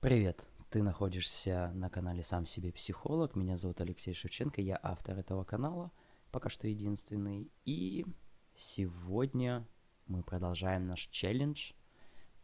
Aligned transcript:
Привет! 0.00 0.48
Ты 0.70 0.82
находишься 0.82 1.72
на 1.74 1.90
канале 1.90 2.22
«Сам 2.22 2.46
себе 2.46 2.72
психолог». 2.72 3.36
Меня 3.36 3.58
зовут 3.58 3.82
Алексей 3.82 4.14
Шевченко, 4.14 4.62
я 4.62 4.80
автор 4.82 5.18
этого 5.18 5.44
канала, 5.44 5.92
пока 6.30 6.48
что 6.48 6.66
единственный. 6.66 7.52
И 7.66 8.06
сегодня 8.54 9.68
мы 10.06 10.22
продолжаем 10.22 10.86
наш 10.86 11.00
челлендж 11.08 11.72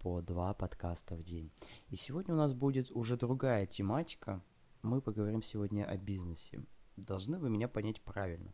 по 0.01 0.21
два 0.21 0.53
подкаста 0.53 1.17
в 1.17 1.23
день. 1.23 1.51
И 1.89 1.97
сегодня 1.97 2.35
у 2.35 2.37
нас 2.37 2.53
будет 2.53 2.91
уже 2.91 3.17
другая 3.17 3.65
тематика. 3.65 4.45
Мы 4.83 5.01
поговорим 5.01 5.43
сегодня 5.43 5.87
о 5.87 5.97
бизнесе. 5.97 6.63
Должны 6.99 7.39
вы 7.39 7.49
меня 7.49 7.69
понять 7.69 8.03
правильно. 8.03 8.53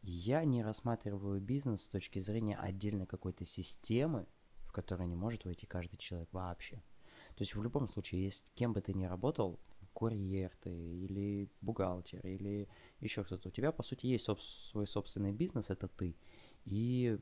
Я 0.00 0.44
не 0.44 0.62
рассматриваю 0.62 1.42
бизнес 1.42 1.82
с 1.82 1.88
точки 1.88 2.20
зрения 2.20 2.56
отдельной 2.56 3.04
какой-то 3.04 3.44
системы, 3.44 4.26
в 4.62 4.72
которой 4.72 5.06
не 5.08 5.14
может 5.14 5.44
войти 5.44 5.66
каждый 5.66 5.98
человек 5.98 6.32
вообще– 6.32 6.82
то 7.36 7.42
есть 7.42 7.54
в 7.54 7.62
любом 7.62 7.88
случае, 7.88 8.24
если 8.24 8.44
кем 8.54 8.72
бы 8.72 8.80
ты 8.80 8.94
ни 8.94 9.04
работал, 9.04 9.58
курьер 9.92 10.52
ты 10.60 10.70
или 10.70 11.48
бухгалтер 11.60 12.26
или 12.26 12.68
еще 13.00 13.24
кто-то, 13.24 13.48
у 13.48 13.52
тебя 13.52 13.72
по 13.72 13.82
сути 13.82 14.06
есть 14.06 14.28
соб- 14.28 14.40
свой 14.70 14.86
собственный 14.86 15.32
бизнес, 15.32 15.70
это 15.70 15.88
ты. 15.88 16.16
И 16.64 17.18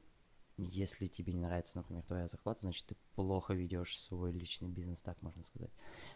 если 0.59 1.07
тебе 1.07 1.33
не 1.33 1.41
нравится, 1.41 1.77
например, 1.77 2.02
твоя 2.05 2.29
зарплата, 2.29 2.61
значит 2.62 2.87
ты 2.87 2.97
плохо 3.15 3.55
ведешь 3.55 3.98
свой 3.98 4.33
личный 4.33 4.69
бизнес, 4.69 5.02
так 5.02 5.21
можно 5.23 5.45
сказать. 5.45 5.71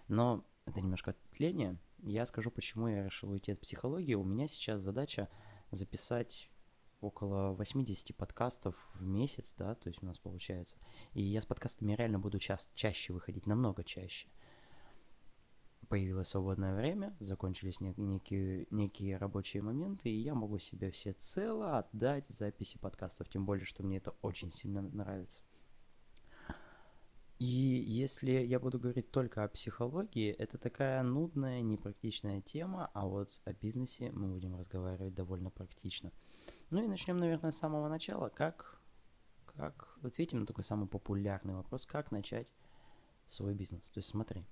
Но 0.09 0.45
это 0.67 0.81
немножко 0.81 1.13
отвлечение. 1.13 1.79
Я 2.03 2.27
скажу, 2.27 2.51
почему 2.51 2.89
я 2.89 3.05
решил 3.05 3.31
уйти 3.31 3.53
от 3.53 3.61
психологии. 3.61 4.15
У 4.15 4.25
меня 4.25 4.49
сейчас 4.49 4.83
задача 4.83 5.29
записать 5.71 6.51
около 7.01 7.53
80 7.53 8.17
подкастов 8.17 8.75
в 8.95 9.03
месяц, 9.03 9.55
да, 9.57 9.75
то 9.75 9.89
есть 9.89 10.03
у 10.03 10.07
нас 10.07 10.19
получается. 10.19 10.77
И 11.13 11.23
я 11.23 11.41
с 11.41 11.47
подкастами 11.47 11.95
реально 11.95 12.19
буду 12.19 12.39
ча- 12.39 12.59
чаще 12.75 13.13
выходить, 13.13 13.47
намного 13.47 13.85
чаще. 13.85 14.29
Появилось 15.89 16.29
свободное 16.29 16.75
время, 16.75 17.17
закончились 17.21 17.81
не- 17.81 17.95
некие, 17.97 18.67
некие 18.71 19.17
рабочие 19.19 19.63
моменты, 19.63 20.09
и 20.11 20.21
я 20.21 20.35
могу 20.35 20.59
себе 20.59 20.91
все 20.91 21.13
цело 21.13 21.79
отдать 21.79 22.27
записи 22.29 22.79
подкастов, 22.79 23.29
тем 23.29 23.47
более, 23.47 23.67
что 23.67 23.85
мне 23.85 23.99
это 23.99 24.15
очень 24.23 24.53
сильно 24.53 24.83
нравится. 24.83 25.43
И 27.39 27.45
если 27.45 28.31
я 28.31 28.59
буду 28.59 28.81
говорить 28.81 29.11
только 29.11 29.45
о 29.45 29.49
психологии, 29.49 30.31
это 30.33 30.57
такая 30.57 31.03
нудная, 31.03 31.61
непрактичная 31.61 32.41
тема, 32.41 32.91
а 32.95 33.07
вот 33.07 33.41
о 33.45 33.53
бизнесе 33.53 34.11
мы 34.13 34.29
будем 34.29 34.57
разговаривать 34.57 35.15
довольно 35.15 35.51
практично. 35.51 36.13
Ну 36.71 36.83
и 36.83 36.89
начнем, 36.89 37.17
наверное, 37.17 37.53
с 37.53 37.59
самого 37.59 37.89
начала. 37.89 38.29
Как, 38.29 38.81
как 39.47 39.99
ответим 40.03 40.41
на 40.41 40.47
такой 40.47 40.65
самый 40.65 40.89
популярный 40.89 41.55
вопрос, 41.55 41.87
как 41.87 42.11
начать 42.11 42.49
свой 43.29 43.55
бизнес. 43.55 43.83
То 43.91 43.99
есть 43.99 44.09
смотри, 44.09 44.45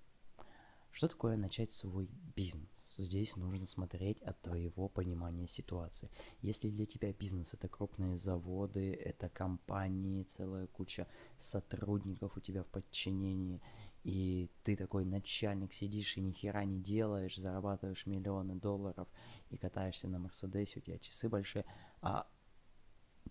что 0.95 1.09
такое 1.09 1.37
начать 1.37 1.73
свой 1.73 2.09
бизнес? 2.37 2.95
Здесь 2.99 3.35
нужно 3.35 3.67
смотреть 3.67 4.23
от 4.23 4.41
твоего 4.43 4.89
понимания 4.89 5.49
ситуации. 5.49 6.09
Если 6.41 6.71
для 6.71 6.87
тебя 6.87 7.13
бизнес 7.13 7.53
это 7.53 7.69
крупные 7.69 8.17
заводы, 8.17 8.95
это 8.95 9.29
компании, 9.29 10.23
целая 10.23 10.69
куча 10.69 11.09
сотрудников 11.41 12.37
у 12.37 12.41
тебя 12.41 12.63
в 12.63 12.69
подчинении, 12.69 13.61
и 14.05 14.51
ты 14.63 14.77
такой 14.77 15.07
начальник, 15.07 15.73
сидишь 15.73 16.19
и 16.19 16.21
ни 16.21 16.33
хера 16.33 16.65
не 16.65 16.79
делаешь, 16.79 17.37
зарабатываешь 17.37 18.07
миллионы 18.07 18.55
долларов 18.55 19.09
и 19.49 19.57
катаешься 19.57 20.09
на 20.09 20.19
Мерседесе, 20.19 20.79
у 20.79 20.83
тебя 20.83 20.99
часы 20.99 21.29
большие, 21.31 21.65
а 22.03 22.29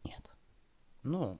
нет. 0.03 0.31
Ну, 1.03 1.39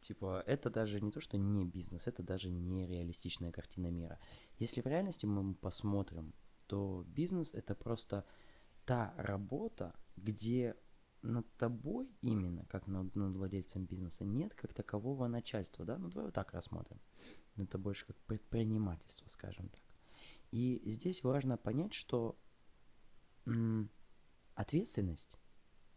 типа, 0.00 0.42
это 0.46 0.70
даже 0.70 1.00
не 1.00 1.12
то, 1.12 1.20
что 1.20 1.38
не 1.38 1.64
бизнес, 1.64 2.08
это 2.08 2.22
даже 2.22 2.50
не 2.50 2.86
реалистичная 2.86 3.52
картина 3.52 3.88
мира. 3.90 4.18
Если 4.58 4.80
в 4.80 4.86
реальности 4.86 5.24
мы 5.24 5.54
посмотрим, 5.54 6.34
то 6.66 7.04
бизнес 7.06 7.54
это 7.54 7.76
просто 7.76 8.24
та 8.86 9.14
работа, 9.16 9.94
где 10.16 10.74
над 11.24 11.46
тобой 11.56 12.08
именно, 12.20 12.64
как 12.66 12.86
над, 12.86 13.14
над 13.16 13.34
владельцем 13.34 13.86
бизнеса, 13.86 14.24
нет 14.24 14.54
как 14.54 14.74
такового 14.74 15.26
начальства, 15.26 15.84
да? 15.84 15.98
Ну, 15.98 16.08
давай 16.08 16.26
вот 16.26 16.34
так 16.34 16.52
рассмотрим. 16.52 17.00
Это 17.56 17.78
больше 17.78 18.06
как 18.06 18.16
предпринимательство, 18.26 19.28
скажем 19.28 19.68
так. 19.68 19.82
И 20.50 20.82
здесь 20.84 21.24
важно 21.24 21.56
понять, 21.56 21.94
что 21.94 22.38
м- 23.46 23.90
ответственность 24.54 25.38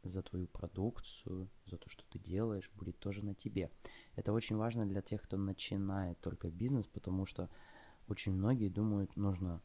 за 0.03 0.23
твою 0.23 0.47
продукцию, 0.47 1.49
за 1.65 1.77
то, 1.77 1.89
что 1.89 2.05
ты 2.09 2.19
делаешь, 2.19 2.71
будет 2.75 2.97
тоже 2.97 3.23
на 3.23 3.35
тебе. 3.35 3.69
Это 4.15 4.31
очень 4.31 4.55
важно 4.55 4.87
для 4.87 5.01
тех, 5.01 5.21
кто 5.21 5.37
начинает 5.37 6.19
только 6.21 6.49
бизнес, 6.49 6.87
потому 6.87 7.25
что 7.25 7.49
очень 8.07 8.31
многие 8.31 8.69
думают, 8.69 9.15
нужно 9.17 9.61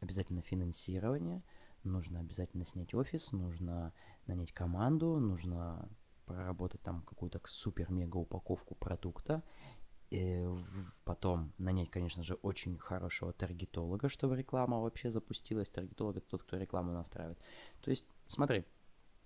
обязательно 0.00 0.42
финансирование, 0.42 1.42
нужно 1.84 2.20
обязательно 2.20 2.64
снять 2.64 2.94
офис, 2.94 3.32
нужно 3.32 3.92
нанять 4.26 4.52
команду, 4.52 5.18
нужно 5.18 5.88
проработать 6.26 6.82
там 6.82 7.02
какую-то 7.02 7.40
супер-мега 7.46 8.16
упаковку 8.16 8.74
продукта, 8.74 9.42
и 10.10 10.46
потом 11.04 11.52
нанять, 11.58 11.90
конечно 11.90 12.22
же, 12.22 12.34
очень 12.34 12.78
хорошего 12.78 13.32
таргетолога, 13.32 14.08
чтобы 14.08 14.36
реклама 14.36 14.80
вообще 14.80 15.10
запустилась. 15.10 15.68
Таргетолог 15.68 16.16
это 16.16 16.26
тот, 16.26 16.42
кто 16.42 16.56
рекламу 16.56 16.92
настраивает. 16.92 17.38
То 17.80 17.90
есть, 17.90 18.06
смотри, 18.26 18.64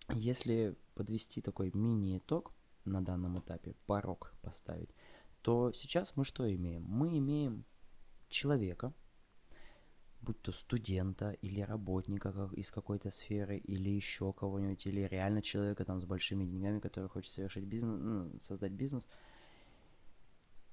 если 0.08 0.76
подвести 0.94 1.40
такой 1.40 1.70
мини-итог 1.72 2.52
на 2.84 3.00
данном 3.04 3.38
этапе, 3.38 3.74
порог 3.86 4.34
поставить, 4.42 4.90
то 5.42 5.72
сейчас 5.72 6.16
мы 6.16 6.24
что 6.24 6.52
имеем? 6.52 6.82
Мы 6.82 7.18
имеем 7.18 7.64
человека, 8.28 8.92
будь 10.22 10.40
то 10.40 10.52
студента 10.52 11.32
или 11.42 11.60
работника 11.60 12.50
из 12.52 12.70
какой-то 12.70 13.10
сферы, 13.10 13.58
или 13.58 13.90
еще 13.90 14.32
кого-нибудь, 14.32 14.86
или 14.86 15.02
реально 15.02 15.42
человека 15.42 15.84
там 15.84 16.00
с 16.00 16.04
большими 16.04 16.44
деньгами, 16.44 16.80
который 16.80 17.08
хочет 17.08 17.30
совершить 17.30 17.64
бизнес, 17.64 18.00
ну, 18.00 18.40
создать 18.40 18.72
бизнес. 18.72 19.06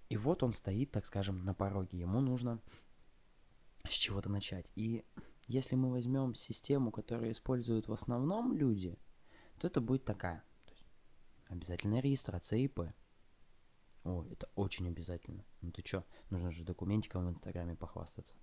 И 0.09 0.17
вот 0.17 0.43
он 0.43 0.53
стоит, 0.53 0.91
так 0.91 1.05
скажем, 1.05 1.45
на 1.45 1.53
пороге. 1.53 1.99
Ему 1.99 2.21
нужно 2.21 2.59
с 3.87 3.93
чего-то 3.93 4.29
начать. 4.29 4.71
И 4.75 5.03
если 5.47 5.75
мы 5.75 5.91
возьмем 5.91 6.35
систему, 6.35 6.91
которую 6.91 7.31
используют 7.31 7.87
в 7.87 7.93
основном 7.93 8.53
люди– 8.53 8.97
то 9.59 9.67
это 9.67 9.81
будет 9.81 10.05
такая. 10.05 10.43
То 10.65 10.73
есть 10.73 10.87
обязательная 11.47 11.99
регистрация 11.99 12.59
ИП. 12.59 12.79
О, 14.05 14.25
это 14.31 14.49
очень 14.55 14.87
обязательно. 14.87 15.45
Ну 15.61 15.71
ты 15.71 15.81
чё, 15.81 16.05
нужно 16.29 16.51
же 16.51 16.63
документиком 16.63 17.27
в 17.27 17.29
Инстаграме 17.29 17.75
похвастаться. 17.75 18.35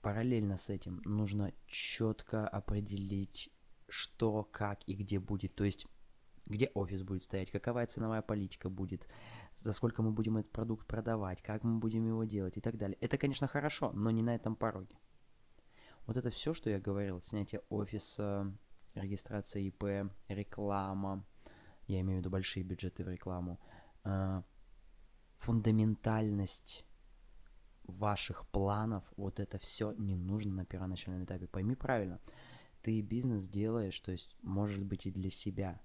Параллельно 0.00 0.56
с 0.56 0.70
этим 0.70 1.02
нужно 1.04 1.52
четко 1.66 2.48
определить, 2.48 3.50
что, 3.88 4.44
как 4.44 4.80
и 4.86 4.94
где 4.94 5.18
будет. 5.18 5.54
То 5.54 5.64
есть 5.64 5.86
где 6.46 6.70
офис 6.74 7.02
будет 7.02 7.22
стоять, 7.22 7.50
какова 7.50 7.86
ценовая 7.86 8.22
политика 8.22 8.68
будет, 8.68 9.08
за 9.56 9.72
сколько 9.72 10.02
мы 10.02 10.10
будем 10.10 10.36
этот 10.36 10.52
продукт 10.52 10.86
продавать, 10.86 11.42
как 11.42 11.62
мы 11.64 11.78
будем 11.78 12.06
его 12.06 12.24
делать 12.24 12.56
и 12.56 12.60
так 12.60 12.76
далее. 12.76 12.98
Это, 13.00 13.18
конечно, 13.18 13.46
хорошо, 13.46 13.92
но 13.92 14.10
не 14.10 14.22
на 14.22 14.34
этом 14.34 14.56
пороге. 14.56 14.96
Вот 16.06 16.16
это 16.16 16.30
все, 16.30 16.54
что 16.54 16.70
я 16.70 16.80
говорил, 16.80 17.22
снятие 17.22 17.62
офиса, 17.68 18.52
регистрация 18.94 19.62
ИП, 19.62 20.10
реклама, 20.28 21.24
я 21.86 22.00
имею 22.00 22.18
в 22.18 22.20
виду 22.20 22.30
большие 22.30 22.64
бюджеты 22.64 23.04
в 23.04 23.08
рекламу, 23.08 23.60
э, 24.04 24.42
фундаментальность 25.38 26.84
ваших 27.90 28.46
планов, 28.48 29.04
вот 29.16 29.40
это 29.40 29.58
все 29.58 29.92
не 29.92 30.16
нужно 30.16 30.54
на 30.54 30.64
первоначальном 30.64 31.24
этапе. 31.24 31.46
Пойми 31.46 31.74
правильно, 31.74 32.20
ты 32.82 33.00
бизнес 33.00 33.48
делаешь, 33.48 33.98
то 34.00 34.12
есть 34.12 34.36
может 34.42 34.84
быть 34.84 35.06
и 35.06 35.10
для 35.10 35.30
себя, 35.30 35.80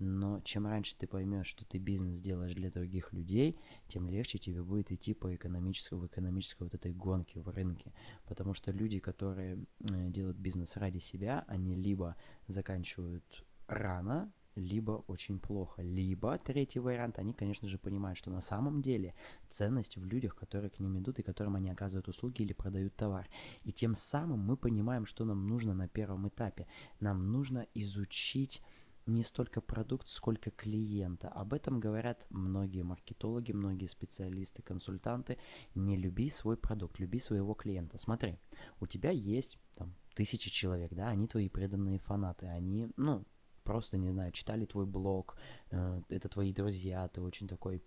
но 0.00 0.40
чем 0.40 0.66
раньше 0.66 0.96
ты 0.96 1.06
поймешь, 1.06 1.46
что 1.46 1.66
ты 1.66 1.76
бизнес 1.76 2.20
делаешь 2.20 2.54
для 2.54 2.70
других 2.70 3.12
людей, 3.12 3.58
тем 3.86 4.08
легче 4.08 4.38
тебе 4.38 4.62
будет 4.62 4.90
идти 4.90 5.12
по 5.12 5.34
экономической, 5.34 5.94
в 5.98 6.06
экономической 6.06 6.62
вот 6.62 6.74
этой 6.74 6.94
гонке 6.94 7.40
в 7.40 7.48
рынке. 7.50 7.92
Потому 8.26 8.54
что 8.54 8.72
люди, 8.72 8.98
которые 8.98 9.58
э, 9.80 10.08
делают 10.08 10.38
бизнес 10.38 10.78
ради 10.78 10.98
себя, 10.98 11.44
они 11.48 11.74
либо 11.74 12.16
заканчивают 12.48 13.44
рано, 13.66 14.32
либо 14.54 15.04
очень 15.06 15.38
плохо. 15.38 15.82
Либо 15.82 16.38
третий 16.38 16.80
вариант, 16.80 17.18
они, 17.18 17.32
конечно 17.32 17.68
же, 17.68 17.78
понимают, 17.78 18.18
что 18.18 18.30
на 18.30 18.40
самом 18.40 18.82
деле 18.82 19.14
ценность 19.48 19.96
в 19.96 20.04
людях, 20.04 20.36
которые 20.36 20.70
к 20.70 20.80
ним 20.80 20.98
идут 20.98 21.18
и 21.18 21.22
которым 21.22 21.56
они 21.56 21.70
оказывают 21.70 22.08
услуги 22.08 22.42
или 22.42 22.52
продают 22.52 22.94
товар. 22.96 23.28
И 23.62 23.72
тем 23.72 23.94
самым 23.94 24.40
мы 24.40 24.56
понимаем, 24.56 25.06
что 25.06 25.24
нам 25.24 25.46
нужно 25.46 25.74
на 25.74 25.88
первом 25.88 26.28
этапе. 26.28 26.66
Нам 27.00 27.30
нужно 27.30 27.66
изучить 27.74 28.62
не 29.06 29.22
столько 29.22 29.60
продукт, 29.60 30.08
сколько 30.08 30.50
клиента. 30.50 31.28
Об 31.28 31.52
этом 31.52 31.80
говорят 31.80 32.26
многие 32.30 32.82
маркетологи, 32.82 33.52
многие 33.52 33.86
специалисты, 33.86 34.62
консультанты. 34.62 35.38
Не 35.74 35.96
люби 35.96 36.30
свой 36.30 36.56
продукт, 36.56 36.98
люби 36.98 37.18
своего 37.18 37.54
клиента. 37.54 37.98
Смотри, 37.98 38.38
у 38.80 38.86
тебя 38.86 39.10
есть 39.10 39.58
там 39.74 39.94
тысячи 40.14 40.50
человек, 40.50 40.92
да, 40.92 41.08
они 41.08 41.26
твои 41.26 41.48
преданные 41.48 41.98
фанаты, 41.98 42.46
они, 42.46 42.88
ну, 42.96 43.24
просто, 43.64 43.98
не 43.98 44.10
знаю, 44.10 44.32
читали 44.32 44.66
твой 44.66 44.86
блог, 44.86 45.36
э, 45.70 46.02
это 46.08 46.28
твои 46.28 46.52
друзья, 46.52 47.08
ты 47.08 47.20
очень 47.20 47.48
такой, 47.48 47.82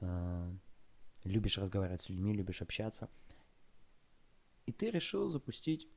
э, 0.00 0.52
любишь 1.24 1.58
разговаривать 1.58 2.02
с 2.02 2.08
людьми, 2.08 2.32
любишь 2.34 2.62
общаться. 2.62 3.08
ты 4.72 4.90
решил 4.90 5.28
запустить 5.30 5.88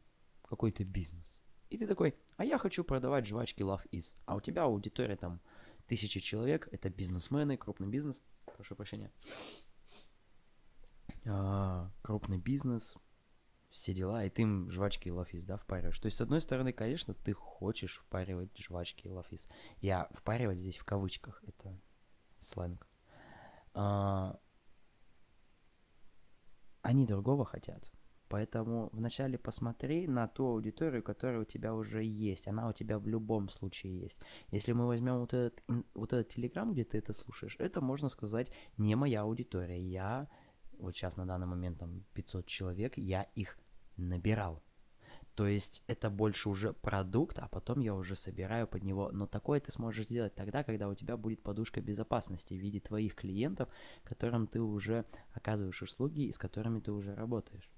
какой-то 0.41 0.83
бизнес. 0.83 1.33
И 1.69 1.77
ты 1.77 1.87
такой, 1.87 2.15
а 2.37 2.45
я 2.45 2.57
хочу 2.57 2.83
продавать 2.83 3.25
жвачки 3.25 3.61
Love 3.61 3.89
Is. 3.91 4.13
А 4.25 4.35
у 4.35 4.41
тебя 4.41 4.63
аудитория 4.63 5.15
там 5.15 5.41
тысячи 5.85 6.19
человек, 6.19 6.67
это 6.71 6.89
бизнесмены, 6.89 7.57
крупный 7.57 7.87
бизнес, 7.87 8.23
прошу 8.45 8.75
прощения. 8.75 9.11
А, 11.25 11.91
крупный 12.01 12.37
бизнес, 12.37 12.95
все 13.77 13.93
дела, 13.93 14.25
и 14.25 14.29
ты 14.29 14.41
им 14.41 14.71
жвачки 14.71 15.07
и 15.07 15.11
лафис, 15.11 15.45
да, 15.45 15.57
впариваешь. 15.57 15.99
То 15.99 16.07
есть, 16.07 16.17
с 16.17 16.21
одной 16.21 16.41
стороны, 16.41 16.73
конечно, 16.73 17.13
ты 17.13 17.33
хочешь 17.33 17.97
впаривать 17.97 18.57
жвачки 18.57 19.07
и 19.07 19.09
лафис. 19.09 19.47
Я 19.79 20.09
впаривать 20.13 20.59
здесь 20.59 20.77
в 20.77 20.83
кавычках, 20.83 21.43
это 21.45 21.79
сленг. 22.39 22.87
А, 23.73 24.39
они 26.81 27.05
другого 27.05 27.45
хотят. 27.45 27.91
Поэтому 28.29 28.89
вначале 28.91 29.37
посмотри 29.37 30.07
на 30.07 30.27
ту 30.27 30.47
аудиторию, 30.47 31.01
которая 31.01 31.41
у 31.41 31.45
тебя 31.45 31.73
уже 31.73 32.03
есть. 32.03 32.47
Она 32.47 32.67
у 32.67 32.73
тебя 32.73 32.99
в 32.99 33.07
любом 33.07 33.47
случае 33.49 34.01
есть. 34.01 34.19
Если 34.51 34.73
мы 34.73 34.85
возьмем 34.85 35.19
вот 35.19 35.33
этот, 35.33 35.63
вот 35.93 36.11
этот 36.11 36.29
телеграм, 36.29 36.73
где 36.73 36.83
ты 36.83 36.97
это 36.97 37.13
слушаешь, 37.13 37.55
это, 37.59 37.79
можно 37.79 38.09
сказать, 38.09 38.51
не 38.77 38.95
моя 38.95 39.21
аудитория. 39.21 39.79
Я, 39.79 40.27
вот 40.77 40.95
сейчас 40.95 41.15
на 41.15 41.25
данный 41.25 41.47
момент 41.47 41.79
там 41.79 42.03
500 42.13 42.45
человек, 42.47 42.97
я 42.97 43.23
их 43.35 43.57
набирал. 43.97 44.63
То 45.35 45.45
есть 45.45 45.83
это 45.85 46.09
больше 46.09 46.49
уже 46.49 46.73
продукт, 46.73 47.37
а 47.37 47.47
потом 47.47 47.79
я 47.79 47.93
уже 47.93 48.15
собираю 48.15 48.67
под 48.67 48.83
него. 48.83 49.11
Но 49.11 49.27
такое 49.27 49.59
ты 49.59 49.71
сможешь 49.71 50.07
сделать 50.07 50.33
тогда, 50.33 50.63
когда 50.63 50.87
у 50.87 50.95
тебя 50.95 51.15
будет 51.15 51.43
подушка 51.43 51.79
безопасности 51.79 52.55
в 52.55 52.57
виде 52.57 52.79
твоих 52.79 53.13
клиентов, 53.13 53.69
которым 54.03 54.47
ты 54.47 54.59
уже 54.59 55.05
оказываешь 55.33 55.83
услуги 55.83 56.21
и 56.21 56.31
с 56.31 56.39
которыми 56.39 56.79
ты 56.79 56.91
уже 56.91 57.13
работаешь. 57.13 57.69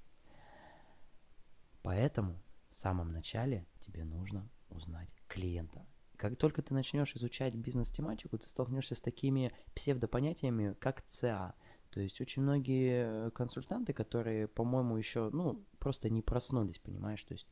Поэтому 1.81 2.41
в 2.69 2.75
самом 2.75 3.11
начале 3.11 3.65
тебе 3.81 4.05
нужно 4.05 4.49
узнать 4.69 5.09
клиента. 5.27 5.85
Как 6.15 6.37
только 6.37 6.61
ты 6.61 6.73
начнешь 6.73 7.15
изучать 7.15 7.55
бизнес-тематику, 7.55 8.37
ты 8.37 8.47
столкнешься 8.47 8.95
с 8.95 9.01
такими 9.01 9.51
псевдопонятиями, 9.73 10.75
как 10.79 11.05
ЦА. 11.07 11.55
То 11.91 12.01
есть 12.01 12.21
очень 12.21 12.43
многие 12.43 13.31
консультанты, 13.31 13.93
которые, 13.93 14.47
по-моему, 14.47 14.97
еще, 14.97 15.29
ну, 15.31 15.65
просто 15.79 16.09
не 16.09 16.21
проснулись, 16.21 16.79
понимаешь, 16.79 17.23
то 17.23 17.33
есть 17.33 17.47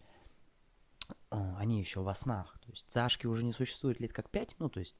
они 1.29 1.79
еще 1.79 2.01
во 2.01 2.13
снах. 2.13 2.59
То 2.59 2.69
есть 2.69 2.89
ЦАшки 2.89 3.27
уже 3.27 3.43
не 3.43 3.53
существует 3.53 3.99
лет 3.99 4.13
как 4.13 4.29
пять, 4.29 4.55
ну, 4.59 4.69
то 4.69 4.79
есть 4.79 4.95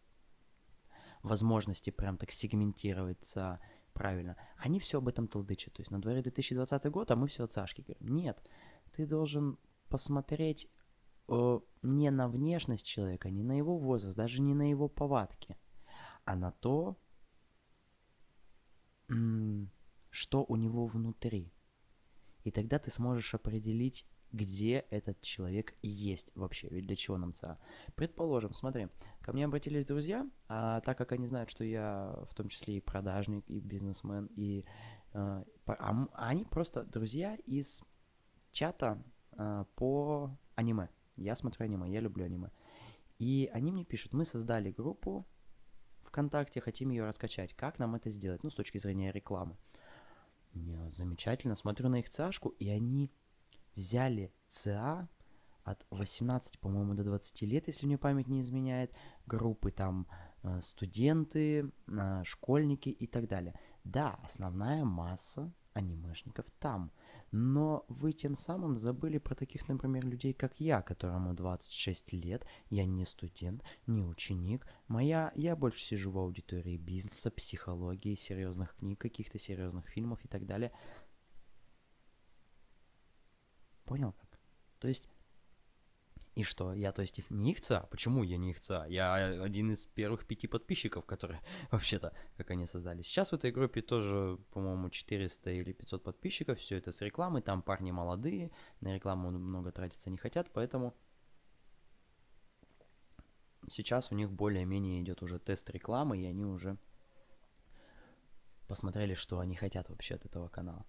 возможности 1.24 1.90
прям 1.90 2.18
так 2.18 2.32
сегментировать 2.32 3.20
ЦА 3.22 3.60
правильно. 3.94 4.38
Они 4.58 4.80
все 4.80 5.00
об 5.00 5.08
этом 5.08 5.28
толдычат. 5.28 5.74
То 5.74 5.82
есть 5.82 5.92
на 5.92 6.00
дворе 6.00 6.22
2020 6.22 6.86
год, 6.86 7.12
а 7.12 7.16
мы 7.16 7.28
все 7.28 7.44
о 7.44 7.48
ЦАшке 7.48 7.84
говорим. 7.84 8.16
Нет, 8.16 8.42
ты 8.96 9.06
должен 9.06 9.58
посмотреть 9.90 10.70
э, 11.28 11.60
не 11.82 12.12
на 12.12 12.28
внешность 12.28 12.86
человека, 12.86 13.30
не 13.30 13.44
на 13.44 13.58
его 13.58 13.78
возраст, 13.78 14.16
даже 14.16 14.42
не 14.42 14.54
на 14.54 14.70
его 14.70 14.88
повадки, 14.88 15.58
а 16.26 16.36
на 16.36 16.52
то, 16.52 16.98
что 20.10 20.46
у 20.48 20.56
него 20.56 20.86
внутри. 20.86 21.52
И 22.44 22.52
тогда 22.52 22.80
ты 22.80 22.92
сможешь 22.92 23.34
определить, 23.34 24.06
где 24.32 24.86
этот 24.90 25.22
человек 25.22 25.76
есть 25.82 26.32
вообще, 26.36 26.68
ведь 26.70 26.86
для 26.86 26.96
чего 26.96 27.18
нам 27.18 27.34
ЦА. 27.34 27.58
Предположим, 27.96 28.54
смотри, 28.54 28.88
ко 29.22 29.34
мне 29.34 29.46
обратились 29.46 29.86
друзья, 29.86 30.30
а 30.48 30.82
так 30.82 30.98
как 30.98 31.12
они 31.12 31.28
знают, 31.28 31.50
что 31.50 31.64
я 31.64 32.26
в 32.30 32.34
том 32.36 32.50
числе 32.50 32.78
и 32.78 32.82
продажник, 32.82 33.44
и 33.50 33.60
бизнесмен, 33.60 34.30
и 34.36 34.66
э, 35.14 35.44
а, 35.66 36.08
они 36.14 36.46
просто 36.46 36.84
друзья 36.84 37.36
из 37.46 37.84
чата 38.52 39.02
э, 39.38 39.66
по 39.76 40.38
аниме. 40.56 40.90
Я 41.16 41.36
смотрю 41.36 41.66
аниме, 41.66 41.90
я 41.92 42.02
люблю 42.02 42.26
аниме. 42.26 42.52
И 43.20 43.50
они 43.54 43.72
мне 43.72 43.86
пишут, 43.86 44.14
мы 44.14 44.26
создали 44.26 44.72
группу 44.72 45.26
ВКонтакте, 46.18 46.62
хотим 46.62 46.90
ее 46.90 47.06
раскачать. 47.06 47.54
Как 47.54 47.78
нам 47.78 47.94
это 47.94 48.10
сделать? 48.10 48.44
Ну, 48.44 48.50
с 48.50 48.56
точки 48.56 48.80
зрения 48.80 49.12
рекламы. 49.12 49.56
Я 50.54 50.90
замечательно 50.90 51.56
смотрю 51.56 51.90
на 51.90 52.00
их 52.00 52.10
ЦАшку, 52.10 52.50
и 52.50 52.68
они 52.70 53.12
взяли 53.76 54.34
ЦА 54.48 55.08
от 55.64 55.86
18, 55.92 56.60
по-моему, 56.60 56.96
до 56.96 57.04
20 57.04 57.42
лет, 57.44 57.68
если 57.68 57.86
мне 57.86 58.00
память 58.00 58.28
не 58.28 58.42
изменяет, 58.42 58.92
группы 59.28 59.70
там 59.70 60.08
э, 60.42 60.60
студенты, 60.64 61.72
э, 61.88 62.24
школьники 62.24 62.90
и 62.90 63.06
так 63.06 63.28
далее. 63.28 63.54
Да, 63.84 64.18
основная 64.24 64.84
масса 64.86 65.54
анимешников 65.74 66.48
там. 66.58 66.92
Но 67.32 67.86
вы 67.90 68.14
тем 68.14 68.36
самым 68.36 68.78
забыли 68.78 69.18
про 69.18 69.36
таких, 69.36 69.68
например, 69.68 70.06
людей, 70.06 70.34
как 70.34 70.60
я, 70.60 70.82
которому 70.82 71.34
26 71.34 72.14
лет, 72.14 72.46
я 72.70 72.86
не 72.86 73.06
студент, 73.06 73.64
не 73.86 74.04
ученик. 74.04 74.66
Моя, 74.88 75.32
я 75.36 75.56
больше 75.56 75.84
сижу 75.84 76.12
в 76.12 76.18
аудитории 76.18 76.78
бизнеса, 76.78 77.30
психологии, 77.30 78.16
серьезных 78.16 78.76
книг, 78.76 79.00
каких-то 79.00 79.40
серьезных 79.40 79.88
фильмов 79.88 80.24
и 80.24 80.28
так 80.28 80.46
далее. 80.46 80.72
Понял 83.84 84.14
как? 84.14 84.40
То 84.80 84.88
есть 84.88 85.10
и 86.38 86.44
что, 86.44 86.72
я, 86.72 86.92
то 86.92 87.02
есть, 87.02 87.20
не 87.32 87.50
их 87.50 87.62
ца? 87.62 87.88
Почему 87.90 88.22
я 88.22 88.38
не 88.38 88.52
их 88.52 88.60
ца? 88.60 88.86
Я 88.86 89.16
один 89.42 89.72
из 89.72 89.88
первых 89.88 90.28
пяти 90.28 90.46
подписчиков, 90.46 91.04
которые 91.04 91.42
вообще-то, 91.72 92.14
как 92.38 92.52
они 92.52 92.68
создали. 92.68 93.02
Сейчас 93.02 93.32
в 93.32 93.34
этой 93.34 93.52
группе 93.52 93.82
тоже, 93.82 94.38
по-моему, 94.52 94.92
400 94.92 95.50
или 95.50 95.74
500 95.74 96.04
подписчиков, 96.04 96.60
все 96.60 96.78
это 96.78 96.92
с 96.92 97.02
рекламы, 97.02 97.42
там 97.42 97.64
парни 97.64 97.90
молодые, 97.90 98.52
на 98.82 98.94
рекламу 98.94 99.32
много 99.32 99.72
тратиться 99.72 100.12
не 100.12 100.18
хотят, 100.18 100.54
поэтому 100.54 100.94
сейчас 103.68 104.12
у 104.12 104.16
них 104.16 104.32
более-менее 104.32 105.02
идет 105.02 105.24
уже 105.24 105.40
тест 105.40 105.68
рекламы, 105.72 106.20
и 106.20 106.26
они 106.26 106.46
уже 106.46 106.78
посмотрели, 108.68 109.16
что 109.16 109.40
они 109.40 109.56
хотят 109.56 109.90
вообще 109.90 110.14
от 110.14 110.26
этого 110.26 110.50
канала. 110.50 110.86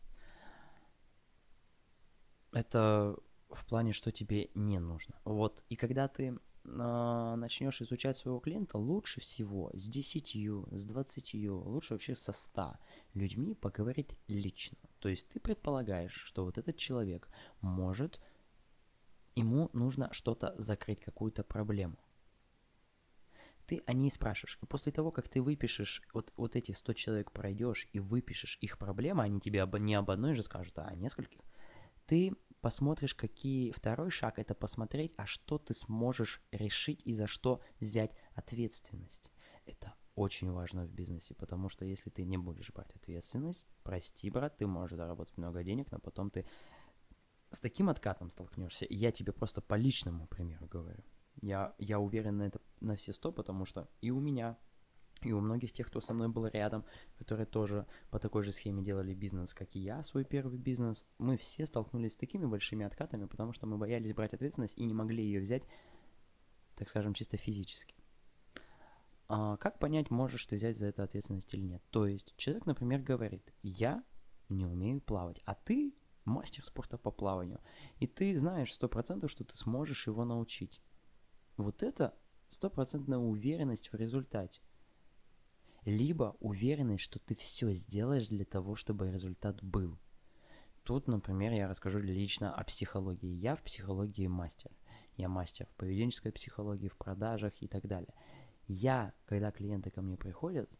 Это 2.52 3.16
в 3.50 3.64
плане, 3.64 3.92
что 3.92 4.10
тебе 4.10 4.50
не 4.54 4.78
нужно. 4.78 5.14
Вот, 5.24 5.64
и 5.68 5.76
когда 5.76 6.08
ты 6.08 6.38
э, 6.64 7.34
начнешь 7.36 7.80
изучать 7.80 8.16
своего 8.16 8.40
клиента, 8.40 8.78
лучше 8.78 9.20
всего 9.20 9.70
с 9.74 9.88
10, 9.88 10.36
с 10.72 10.84
20, 10.84 11.34
лучше 11.50 11.94
вообще 11.94 12.14
со 12.14 12.32
100 12.32 12.76
людьми 13.14 13.54
поговорить 13.54 14.16
лично. 14.26 14.78
То 15.00 15.08
есть 15.08 15.28
ты 15.28 15.40
предполагаешь, 15.40 16.12
что 16.12 16.44
вот 16.44 16.58
этот 16.58 16.76
человек 16.76 17.28
может, 17.60 18.20
ему 19.34 19.70
нужно 19.72 20.12
что-то 20.12 20.54
закрыть, 20.58 21.00
какую-то 21.00 21.42
проблему. 21.42 21.96
Ты 23.66 23.82
о 23.86 23.92
ней 23.92 24.10
спрашиваешь. 24.10 24.58
И 24.62 24.66
после 24.66 24.92
того, 24.92 25.10
как 25.10 25.28
ты 25.28 25.42
выпишешь, 25.42 26.02
вот, 26.14 26.32
вот 26.36 26.56
эти 26.56 26.72
100 26.72 26.92
человек 26.94 27.32
пройдешь 27.32 27.86
и 27.92 28.00
выпишешь 28.00 28.58
их 28.62 28.78
проблемы, 28.78 29.22
они 29.22 29.40
тебе 29.40 29.62
об, 29.62 29.76
не 29.76 29.94
об 29.94 30.10
одной 30.10 30.34
же 30.34 30.42
скажут, 30.42 30.78
а 30.78 30.86
о 30.86 30.94
нескольких, 30.94 31.40
ты 32.06 32.32
посмотришь, 32.60 33.14
какие... 33.14 33.70
Второй 33.70 34.10
шаг— 34.10 34.34
это 34.38 34.54
посмотреть, 34.54 35.12
а 35.16 35.26
что 35.26 35.58
ты 35.58 35.74
сможешь 35.74 36.42
решить 36.52 37.02
и 37.04 37.12
за 37.12 37.26
что 37.26 37.60
взять 37.80 38.12
ответственность. 38.34 39.30
Это 39.66 39.94
очень 40.14 40.50
важно 40.50 40.84
в 40.84 40.90
бизнесе, 40.90 41.34
потому 41.34 41.68
что 41.68 41.84
если 41.84 42.10
ты 42.10 42.24
не 42.24 42.38
будешь 42.38 42.70
брать 42.72 42.94
ответственность, 42.96 43.66
прости, 43.82 44.30
брат, 44.30 44.56
ты 44.56 44.66
можешь 44.66 44.96
заработать 44.96 45.36
много 45.36 45.62
денег, 45.62 45.90
но 45.92 45.98
потом 45.98 46.30
ты 46.30 46.46
с 47.50 47.60
таким 47.60 47.88
откатом 47.88 48.30
столкнешься. 48.30 48.86
Я 48.90 49.12
тебе 49.12 49.32
просто 49.32 49.60
по 49.60 49.74
личному 49.74 50.26
примеру 50.26 50.66
говорю. 50.66 51.04
Я, 51.40 51.74
я 51.78 52.00
уверен 52.00 52.38
на 52.38 52.42
это 52.48 52.60
на 52.80 52.96
все 52.96 53.12
сто, 53.12 53.32
потому 53.32 53.64
что 53.64 53.88
и 54.00 54.10
у 54.10 54.20
меня 54.20 54.58
и 55.22 55.32
у 55.32 55.40
многих 55.40 55.72
тех, 55.72 55.86
кто 55.88 56.00
со 56.00 56.14
мной 56.14 56.28
был 56.28 56.46
рядом, 56.46 56.84
которые 57.16 57.46
тоже 57.46 57.86
по 58.10 58.18
такой 58.18 58.44
же 58.44 58.52
схеме 58.52 58.82
делали 58.82 59.14
бизнес, 59.14 59.54
как 59.54 59.74
и 59.74 59.80
я, 59.80 60.02
свой 60.02 60.24
первый 60.24 60.58
бизнес, 60.58 61.06
мы 61.18 61.36
все 61.36 61.66
столкнулись 61.66 62.12
с 62.12 62.16
такими 62.16 62.46
большими 62.46 62.86
откатами, 62.86 63.26
потому 63.26 63.52
что 63.52 63.66
мы 63.66 63.78
боялись 63.78 64.14
брать 64.14 64.34
ответственность 64.34 64.78
и 64.78 64.84
не 64.84 64.94
могли 64.94 65.24
ее 65.24 65.40
взять, 65.40 65.64
так 66.76 66.88
скажем, 66.88 67.14
чисто 67.14 67.36
физически. 67.36 67.94
А 69.28 69.56
как 69.58 69.78
понять, 69.78 70.10
можешь 70.10 70.46
ты 70.46 70.56
взять 70.56 70.78
за 70.78 70.86
это 70.86 71.02
ответственность 71.02 71.52
или 71.52 71.62
нет? 71.62 71.82
То 71.90 72.06
есть 72.06 72.34
человек, 72.36 72.64
например, 72.66 73.02
говорит, 73.02 73.52
я 73.62 74.02
не 74.48 74.64
умею 74.64 75.00
плавать, 75.00 75.42
а 75.44 75.54
ты 75.54 75.94
мастер 76.24 76.64
спорта 76.64 76.96
по 76.96 77.10
плаванию, 77.10 77.60
и 77.98 78.06
ты 78.06 78.36
знаешь 78.36 78.72
сто 78.72 78.88
процентов, 78.88 79.30
что 79.30 79.44
ты 79.44 79.56
сможешь 79.56 80.06
его 80.06 80.24
научить. 80.24 80.80
Вот 81.56 81.82
это 81.82 82.14
стопроцентная 82.50 83.18
уверенность 83.18 83.92
в 83.92 83.96
результате 83.96 84.62
либо 85.84 86.36
уверенность, 86.40 87.04
что 87.04 87.18
ты 87.18 87.34
все 87.34 87.72
сделаешь 87.72 88.28
для 88.28 88.44
того, 88.44 88.74
чтобы 88.74 89.10
результат 89.10 89.62
был. 89.62 89.98
Тут, 90.82 91.06
например, 91.06 91.52
я 91.52 91.68
расскажу 91.68 91.98
лично 91.98 92.54
о 92.54 92.64
психологии. 92.64 93.28
Я 93.28 93.56
в 93.56 93.62
психологии 93.62 94.26
мастер. 94.26 94.70
Я 95.16 95.28
мастер 95.28 95.66
в 95.66 95.76
поведенческой 95.76 96.32
психологии, 96.32 96.88
в 96.88 96.96
продажах 96.96 97.52
и 97.60 97.68
так 97.68 97.86
далее. 97.86 98.14
Я, 98.66 99.12
когда 99.26 99.50
клиенты 99.50 99.90
ко 99.90 100.00
мне 100.00 100.16
приходят, 100.16 100.70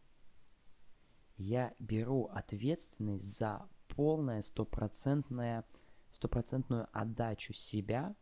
я 1.37 1.73
беру 1.79 2.25
ответственность 2.25 3.37
за 3.37 3.67
полное 3.87 4.41
стопроцентное 4.41 5.65
стопроцентную 6.09 6.87
отдачу 6.91 7.53
себя 7.53 8.15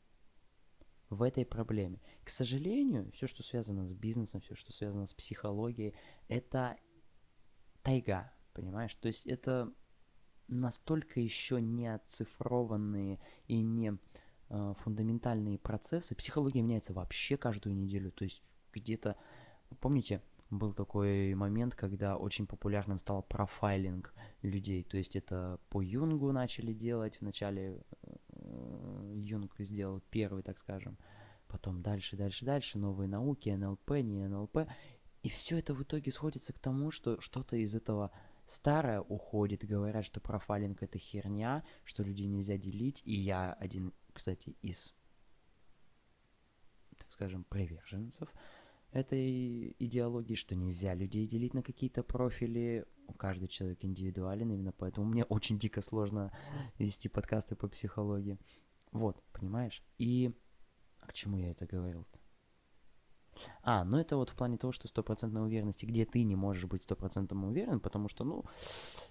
в 1.09 1.23
этой 1.23 1.45
проблеме. 1.45 2.01
К 2.23 2.29
сожалению, 2.29 3.11
все, 3.13 3.27
что 3.27 3.43
связано 3.43 3.87
с 3.87 3.93
бизнесом, 3.93 4.41
все, 4.41 4.55
что 4.55 4.73
связано 4.73 5.05
с 5.07 5.13
психологией, 5.13 5.95
это 6.27 6.77
тайга, 7.81 8.31
понимаешь? 8.53 8.93
То 8.95 9.07
есть 9.07 9.25
это 9.25 9.71
настолько 10.47 11.19
еще 11.19 11.61
не 11.61 11.87
оцифрованные 11.93 13.19
и 13.47 13.61
не 13.61 13.97
э, 14.49 14.73
фундаментальные 14.79 15.59
процессы. 15.59 16.15
Психология 16.15 16.61
меняется 16.61 16.93
вообще 16.93 17.37
каждую 17.37 17.75
неделю. 17.75 18.11
То 18.11 18.23
есть 18.23 18.43
где-то, 18.73 19.15
помните, 19.79 20.21
был 20.49 20.73
такой 20.73 21.33
момент, 21.35 21.75
когда 21.75 22.17
очень 22.17 22.47
популярным 22.47 22.99
стал 22.99 23.23
профайлинг 23.23 24.13
людей. 24.41 24.83
То 24.83 24.97
есть 24.97 25.15
это 25.15 25.59
по 25.69 25.81
Юнгу 25.81 26.31
начали 26.31 26.73
делать. 26.73 27.19
Вначале 27.19 27.83
э, 28.03 28.06
Юнг 29.27 29.53
сделал 29.59 30.01
первый, 30.09 30.43
так 30.43 30.57
скажем. 30.57 30.97
Потом 31.47 31.81
дальше, 31.81 32.15
дальше, 32.15 32.45
дальше. 32.45 32.77
Новые 32.77 33.07
науки, 33.07 33.49
НЛП, 33.49 33.91
не 34.01 34.27
НЛП. 34.27 34.67
И 35.23 35.29
все 35.29 35.57
это 35.57 35.73
в 35.73 35.83
итоге 35.83 36.11
сходится 36.11 36.53
к 36.53 36.59
тому, 36.59 36.91
что 36.91 37.19
что-то 37.21 37.55
из 37.55 37.75
этого 37.75 38.11
старое 38.45 39.01
уходит. 39.01 39.65
Говорят, 39.65 40.05
что 40.05 40.19
профайлинг 40.19 40.83
это 40.83 40.97
херня, 40.97 41.63
что 41.83 42.03
людей 42.03 42.27
нельзя 42.27 42.57
делить. 42.57 43.01
И 43.05 43.13
я 43.13 43.53
один, 43.53 43.93
кстати, 44.13 44.55
из, 44.61 44.95
так 46.97 47.11
скажем, 47.11 47.43
приверженцев 47.43 48.29
этой 48.91 49.75
идеологии, 49.79 50.35
что 50.35 50.55
нельзя 50.55 50.93
людей 50.93 51.27
делить 51.27 51.53
на 51.53 51.61
какие-то 51.61 52.03
профили. 52.03 52.85
Каждый 53.17 53.47
человек 53.47 53.83
индивидуален, 53.83 54.51
именно 54.51 54.71
поэтому 54.71 55.07
мне 55.07 55.23
очень 55.23 55.57
дико 55.57 55.81
сложно 55.81 56.31
вести 56.77 57.07
подкасты 57.09 57.55
по 57.55 57.67
психологии. 57.67 58.37
Вот, 58.91 59.23
понимаешь? 59.33 59.83
И 59.97 60.31
а 60.99 61.07
к 61.07 61.13
чему 61.13 61.37
я 61.37 61.51
это 61.51 61.65
говорил-то? 61.65 62.19
А, 63.61 63.83
ну 63.83 63.97
это 63.97 64.17
вот 64.17 64.29
в 64.29 64.35
плане 64.35 64.57
того, 64.57 64.73
что 64.73 64.87
стопроцентной 64.87 65.43
уверенности, 65.43 65.85
где 65.85 66.05
ты 66.05 66.23
не 66.23 66.35
можешь 66.35 66.65
быть 66.65 66.83
стопроцентно 66.83 67.47
уверен, 67.47 67.79
потому 67.79 68.09
что, 68.09 68.23
ну, 68.23 68.45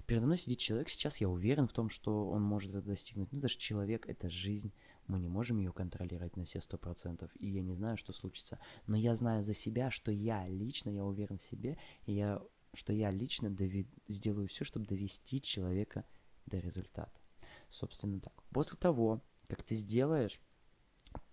передо 0.07 0.27
мной 0.27 0.39
сидит 0.39 0.59
человек, 0.59 0.89
сейчас 0.89 1.19
я 1.19 1.29
уверен 1.29 1.69
в 1.69 1.73
том, 1.73 1.89
что 1.89 2.29
он 2.29 2.43
может 2.43 2.75
это 2.75 2.83
достигнуть. 2.83 3.33
Ну, 3.33 3.39
это 3.39 3.49
же 3.49 3.57
человек, 3.57 4.09
это 4.09 4.29
жизнь, 4.29 4.73
мы 5.07 5.19
не 5.21 5.29
можем 5.29 5.59
ее 5.59 5.73
контролировать 5.73 6.37
на 6.37 6.45
все 6.45 6.61
сто 6.61 6.79
процентов, 6.79 7.31
и 7.39 7.47
я 7.47 7.63
не 7.63 7.75
знаю, 7.75 7.97
что 7.97 8.13
случится. 8.13 8.59
Но 8.87 8.97
я 8.97 9.15
знаю 9.15 9.45
за 9.45 9.55
себя, 9.55 9.91
что 9.91 10.11
я 10.11 10.47
лично, 10.49 10.91
я 10.91 11.05
уверен 11.05 11.39
в 11.39 11.43
себе, 11.43 11.79
и 12.05 12.13
я, 12.13 12.43
что 12.75 12.93
я 12.93 13.11
лично 13.11 13.47
дови- 13.47 13.89
сделаю 14.09 14.49
все, 14.49 14.65
чтобы 14.65 14.87
довести 14.87 15.41
человека 15.41 16.05
до 16.47 16.59
результата. 16.59 17.21
Собственно 17.71 18.21
так. 18.21 18.43
После 18.51 18.77
того, 18.77 19.23
как 19.49 19.63
ты 19.63 19.75
сделаешь 19.75 20.41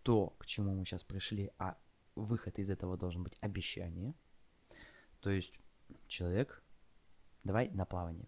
то, 0.04 0.36
к 0.40 0.46
чему 0.46 0.76
мы 0.76 0.86
сейчас 0.86 1.04
пришли, 1.04 1.52
а 1.58 1.78
выход 2.16 2.60
из 2.60 2.70
этого 2.70 2.98
должен 2.98 3.24
быть 3.24 3.38
обещание. 3.42 4.14
То 5.20 5.30
есть 5.30 5.60
человек, 6.08 6.64
давай 7.44 7.70
на 7.70 7.86
плавание. 7.86 8.28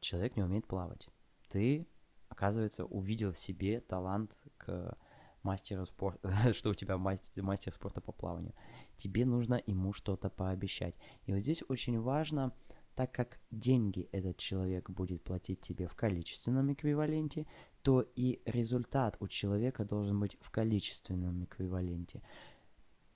Человек 0.00 0.36
не 0.36 0.42
умеет 0.42 0.66
плавать. 0.66 1.08
Ты 1.48 1.86
оказывается, 2.28 2.84
увидел 2.84 3.32
в 3.32 3.38
себе 3.38 3.80
талант 3.80 4.36
к 4.58 4.96
мастеру 5.42 5.86
спорта, 5.86 6.52
что 6.52 6.70
у 6.70 6.74
тебя 6.74 6.98
мастер, 6.98 7.42
мастер 7.42 7.72
спорта 7.72 8.00
по 8.00 8.12
плаванию. 8.12 8.52
Тебе 8.96 9.24
нужно 9.24 9.62
ему 9.66 9.92
что-то 9.92 10.28
пообещать. 10.28 10.94
И 11.24 11.32
вот 11.32 11.40
здесь 11.40 11.62
очень 11.68 12.00
важно, 12.00 12.52
так 12.94 13.12
как 13.12 13.38
деньги 13.50 14.08
этот 14.12 14.38
человек 14.38 14.90
будет 14.90 15.22
платить 15.22 15.60
тебе 15.60 15.86
в 15.86 15.94
количественном 15.94 16.72
эквиваленте, 16.72 17.46
то 17.86 18.00
и 18.16 18.40
результат 18.46 19.16
у 19.20 19.28
человека 19.28 19.84
должен 19.84 20.18
быть 20.18 20.36
в 20.40 20.50
количественном 20.50 21.44
эквиваленте. 21.44 22.20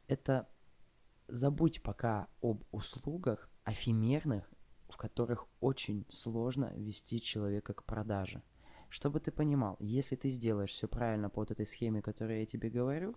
Это 0.07 0.49
забудь 1.27 1.83
пока 1.83 2.29
об 2.41 2.63
услугах 2.71 3.51
эфемерных, 3.67 4.49
в 4.89 4.97
которых 4.97 5.49
очень 5.59 6.07
сложно 6.09 6.73
вести 6.77 7.21
человека 7.21 7.75
к 7.75 7.83
продаже. 7.83 8.45
Чтобы 8.89 9.19
ты 9.19 9.33
понимал, 9.33 9.77
если 9.81 10.15
ты 10.15 10.29
сделаешь 10.31 10.71
все 10.71 10.87
правильно 10.87 11.31
по 11.31 11.41
вот 11.41 11.51
этой 11.51 11.67
схеме, 11.67 12.01
которую 12.01 12.39
я 12.39 12.47
тебе 12.47 12.71
говорю, 12.71 13.17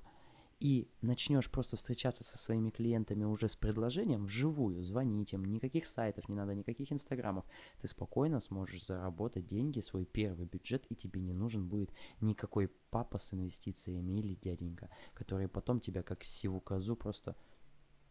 и 0.64 0.90
начнешь 1.02 1.52
просто 1.52 1.76
встречаться 1.76 2.24
со 2.24 2.38
своими 2.38 2.70
клиентами 2.70 3.26
уже 3.26 3.50
с 3.50 3.56
предложением 3.56 4.24
вживую, 4.24 4.82
звонить 4.82 5.34
им, 5.34 5.44
никаких 5.44 5.86
сайтов 5.86 6.30
не 6.30 6.36
надо, 6.36 6.56
никаких 6.56 6.90
инстаграмов, 6.94 7.44
ты 7.82 7.90
спокойно 7.90 8.40
сможешь 8.40 8.86
заработать 8.86 9.46
деньги, 9.46 9.82
свой 9.82 10.06
первый 10.06 10.46
бюджет, 10.46 10.86
и 10.90 10.96
тебе 10.96 11.20
не 11.20 11.34
нужен 11.34 11.68
будет 11.68 11.92
никакой 12.22 12.70
папа 12.92 13.18
с 13.18 13.34
инвестициями 13.34 14.14
или 14.14 14.36
дяденька, 14.36 14.90
который 15.14 15.50
потом 15.50 15.82
тебя 15.82 16.02
как 16.02 16.24
сиву 16.24 16.62
козу 16.62 16.96
просто... 16.96 17.36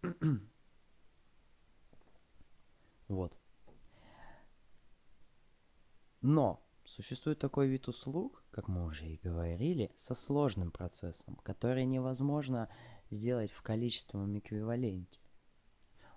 вот. 3.09 3.35
Но 6.21 6.63
Существует 6.85 7.39
такой 7.39 7.69
вид 7.69 7.89
услуг, 7.89 8.45
как 8.51 8.69
мы 8.69 8.85
уже 8.85 9.07
и 9.07 9.21
говорили, 9.23 9.93
со 9.97 10.15
сложным 10.15 10.71
процессом, 10.71 11.37
который 11.37 11.85
невозможно 11.85 12.69
сделать 13.11 13.53
в 13.53 13.63
количественном 13.63 14.39
эквиваленте. 14.39 15.21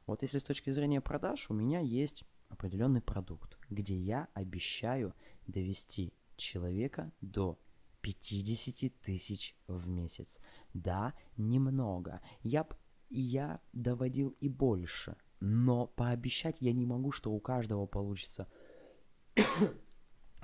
Вот 0.08 0.22
если 0.22 0.40
с 0.40 0.44
точки 0.44 0.72
зрения 0.72 1.02
продаж 1.02 1.50
у 1.50 1.54
меня 1.54 1.80
есть 1.80 2.24
определенный 2.50 3.02
продукт, 3.02 3.58
где 3.70 3.96
я 3.96 4.28
обещаю 4.34 5.14
довести 5.48 6.14
человека 6.36 7.12
до 7.22 7.60
50 8.02 8.94
тысяч 9.02 9.56
в 9.68 9.90
месяц. 9.90 10.40
Да, 10.74 11.14
немного. 11.38 12.22
Я, 12.42 12.68
и 13.10 13.20
я 13.20 13.60
доводил 13.74 14.36
и 14.40 14.48
больше. 14.48 15.16
Но 15.40 15.88
пообещать 15.88 16.58
я 16.60 16.72
не 16.72 16.86
могу, 16.86 17.12
что 17.12 17.32
у 17.32 17.40
каждого 17.40 17.88
получится 17.88 18.48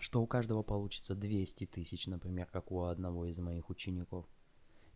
что 0.01 0.21
у 0.21 0.27
каждого 0.27 0.63
получится 0.63 1.15
200 1.15 1.67
тысяч, 1.67 2.07
например, 2.07 2.47
как 2.47 2.71
у 2.71 2.81
одного 2.81 3.25
из 3.25 3.37
моих 3.39 3.69
учеников. 3.69 4.25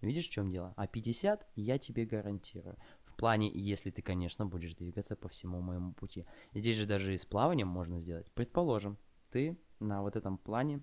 Видишь, 0.01 0.27
в 0.27 0.31
чем 0.31 0.51
дело? 0.51 0.73
А 0.75 0.87
50 0.87 1.47
я 1.55 1.77
тебе 1.77 2.05
гарантирую. 2.05 2.75
В 3.03 3.15
плане, 3.15 3.49
если 3.53 3.91
ты, 3.91 4.01
конечно, 4.01 4.45
будешь 4.45 4.73
двигаться 4.73 5.15
по 5.15 5.29
всему 5.29 5.61
моему 5.61 5.93
пути. 5.93 6.25
Здесь 6.53 6.75
же 6.75 6.85
даже 6.85 7.13
и 7.13 7.17
с 7.17 7.25
плаванием 7.25 7.67
можно 7.67 7.99
сделать. 7.99 8.31
Предположим, 8.33 8.97
ты 9.29 9.57
на 9.79 10.01
вот 10.01 10.15
этом 10.15 10.37
плане, 10.37 10.81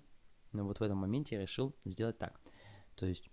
ну 0.51 0.65
вот 0.65 0.79
в 0.79 0.83
этом 0.83 0.97
моменте 0.99 1.39
решил 1.39 1.75
сделать 1.85 2.17
так. 2.17 2.39
То 2.95 3.05
есть 3.05 3.29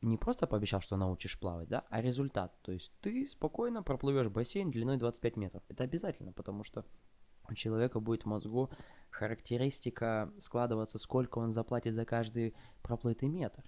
не 0.00 0.16
просто 0.16 0.46
пообещал, 0.46 0.80
что 0.80 0.96
научишь 0.96 1.38
плавать, 1.38 1.68
да, 1.68 1.84
а 1.90 2.00
результат. 2.00 2.56
То 2.62 2.72
есть 2.72 2.92
ты 3.00 3.26
спокойно 3.26 3.82
проплывешь 3.82 4.28
бассейн 4.28 4.70
длиной 4.70 4.96
25 4.96 5.36
метров. 5.36 5.62
Это 5.68 5.84
обязательно, 5.84 6.32
потому 6.32 6.62
что 6.62 6.84
у 7.48 7.54
человека 7.54 8.00
будет 8.00 8.22
в 8.22 8.26
мозгу 8.26 8.70
характеристика 9.10 10.32
складываться, 10.38 10.98
сколько 10.98 11.38
он 11.38 11.52
заплатит 11.52 11.94
за 11.94 12.04
каждый 12.04 12.54
проплытый 12.82 13.28
метр. 13.28 13.62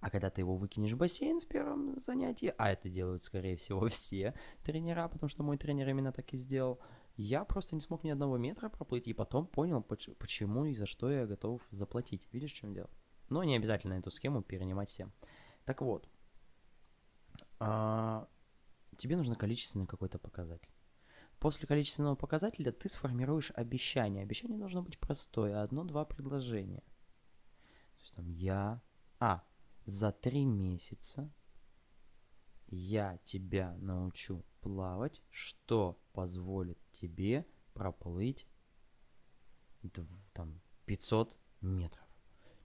А 0.00 0.10
когда 0.10 0.30
ты 0.30 0.40
его 0.40 0.56
выкинешь 0.56 0.92
в 0.92 0.96
бассейн 0.96 1.40
в 1.40 1.46
первом 1.46 1.98
занятии, 2.00 2.54
а 2.56 2.72
это 2.72 2.88
делают, 2.88 3.22
скорее 3.22 3.56
всего, 3.56 3.86
все 3.88 4.34
тренера, 4.64 5.08
потому 5.08 5.28
что 5.28 5.42
мой 5.42 5.58
тренер 5.58 5.88
именно 5.90 6.12
так 6.12 6.32
и 6.32 6.38
сделал, 6.38 6.80
я 7.16 7.44
просто 7.44 7.74
не 7.74 7.82
смог 7.82 8.02
ни 8.02 8.10
одного 8.10 8.38
метра 8.38 8.70
проплыть, 8.70 9.06
и 9.08 9.12
потом 9.12 9.46
понял, 9.46 9.82
почему 9.82 10.64
и 10.64 10.74
за 10.74 10.86
что 10.86 11.10
я 11.10 11.26
готов 11.26 11.60
заплатить. 11.70 12.26
Видишь, 12.32 12.52
в 12.52 12.56
чем 12.56 12.72
дело? 12.72 12.88
Но 13.28 13.44
не 13.44 13.56
обязательно 13.56 13.94
эту 13.94 14.10
схему 14.10 14.42
перенимать 14.42 14.88
всем. 14.88 15.12
Так 15.66 15.82
вот, 15.82 16.08
а, 17.58 18.26
тебе 18.96 19.16
нужно 19.16 19.36
количественный 19.36 19.86
какой-то 19.86 20.18
показатель. 20.18 20.70
После 21.40 21.66
количественного 21.66 22.16
показателя 22.16 22.70
ты 22.70 22.90
сформируешь 22.90 23.50
обещание. 23.56 24.22
Обещание 24.22 24.58
должно 24.58 24.82
быть 24.82 24.98
простое, 24.98 25.62
одно-два 25.62 26.04
предложения. 26.04 26.82
То 27.96 28.00
есть 28.00 28.14
там 28.14 28.28
я... 28.28 28.82
А, 29.18 29.42
за 29.86 30.12
три 30.12 30.44
месяца 30.44 31.32
я 32.68 33.18
тебя 33.24 33.74
научу 33.78 34.44
плавать, 34.60 35.22
что 35.30 35.98
позволит 36.12 36.78
тебе 36.92 37.46
проплыть 37.72 38.46
там 40.34 40.60
500 40.84 41.36
метров. 41.62 42.06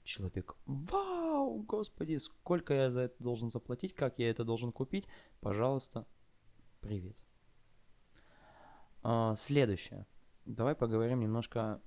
Человек, 0.04 0.56
вау, 0.66 1.64
господи, 1.64 2.18
сколько 2.18 2.74
я 2.74 2.92
за 2.92 3.02
это 3.02 3.24
должен 3.24 3.50
заплатить, 3.50 3.96
как 3.96 4.20
я 4.20 4.30
это 4.30 4.44
должен 4.44 4.74
купить? 4.74 5.08
Пожалуйста, 5.40 6.06
привет. 6.82 7.25
А, 9.08 9.36
следующее. 9.36 10.08
Давай 10.46 10.74
поговорим 10.74 11.20
немножко. 11.20 11.80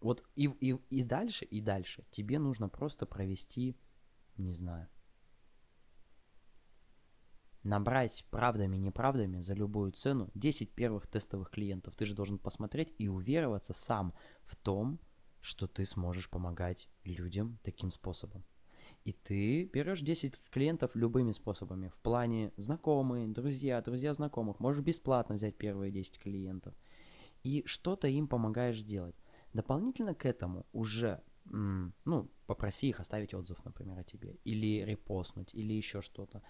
Вот 0.00 0.22
и, 0.36 0.50
и, 0.60 0.76
и 0.90 1.02
дальше, 1.02 1.46
и 1.46 1.62
дальше. 1.62 2.04
Тебе 2.10 2.38
нужно 2.38 2.68
просто 2.68 3.06
провести, 3.06 3.74
не 4.36 4.52
знаю, 4.52 4.86
набрать 7.62 8.22
правдами 8.30 8.76
и 8.76 8.80
неправдами 8.80 9.40
за 9.40 9.54
любую 9.54 9.92
цену 9.92 10.30
10 10.34 10.74
первых 10.74 11.06
тестовых 11.06 11.48
клиентов. 11.48 11.96
Ты 11.96 12.04
же 12.04 12.14
должен 12.14 12.38
посмотреть 12.38 12.94
и 12.98 13.08
увероваться 13.08 13.72
сам 13.72 14.12
в 14.44 14.54
том, 14.54 15.00
что 15.40 15.68
ты 15.68 15.86
сможешь 15.86 16.28
помогать 16.28 16.86
людям 17.02 17.58
таким 17.62 17.90
способом. 17.90 18.44
И 19.08 19.14
ты 19.14 19.64
берешь 19.64 20.02
10 20.02 20.34
клиентов 20.50 20.94
любыми 20.94 21.32
способами. 21.32 21.88
В 21.88 21.98
плане 21.98 22.52
знакомые, 22.58 23.26
друзья, 23.26 23.80
друзья 23.80 24.12
знакомых. 24.12 24.60
Можешь 24.60 24.82
бесплатно 24.82 25.36
взять 25.36 25.56
первые 25.56 25.90
10 25.90 26.18
клиентов. 26.18 26.74
И 27.42 27.62
что-то 27.64 28.06
им 28.06 28.28
помогаешь 28.28 28.82
делать. 28.82 29.16
Дополнительно 29.54 30.14
к 30.14 30.26
этому 30.26 30.66
уже, 30.74 31.22
ну, 31.46 32.30
попроси 32.46 32.90
их 32.90 33.00
оставить 33.00 33.32
отзыв, 33.32 33.64
например, 33.64 33.98
о 33.98 34.04
тебе. 34.04 34.36
Или 34.44 34.84
репостнуть, 34.84 35.54
или 35.54 35.72
еще 35.72 36.02
что-то. 36.02 36.42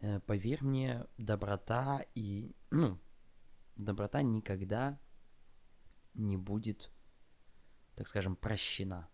Э, 0.00 0.20
поверь 0.20 0.62
мне, 0.62 1.08
доброта 1.18 2.00
и, 2.14 2.54
ну, 2.70 3.00
доброта 3.74 4.22
никогда 4.22 5.00
не 6.14 6.36
будет, 6.36 6.92
так 7.96 8.06
скажем, 8.06 8.36
прощена. 8.36 9.08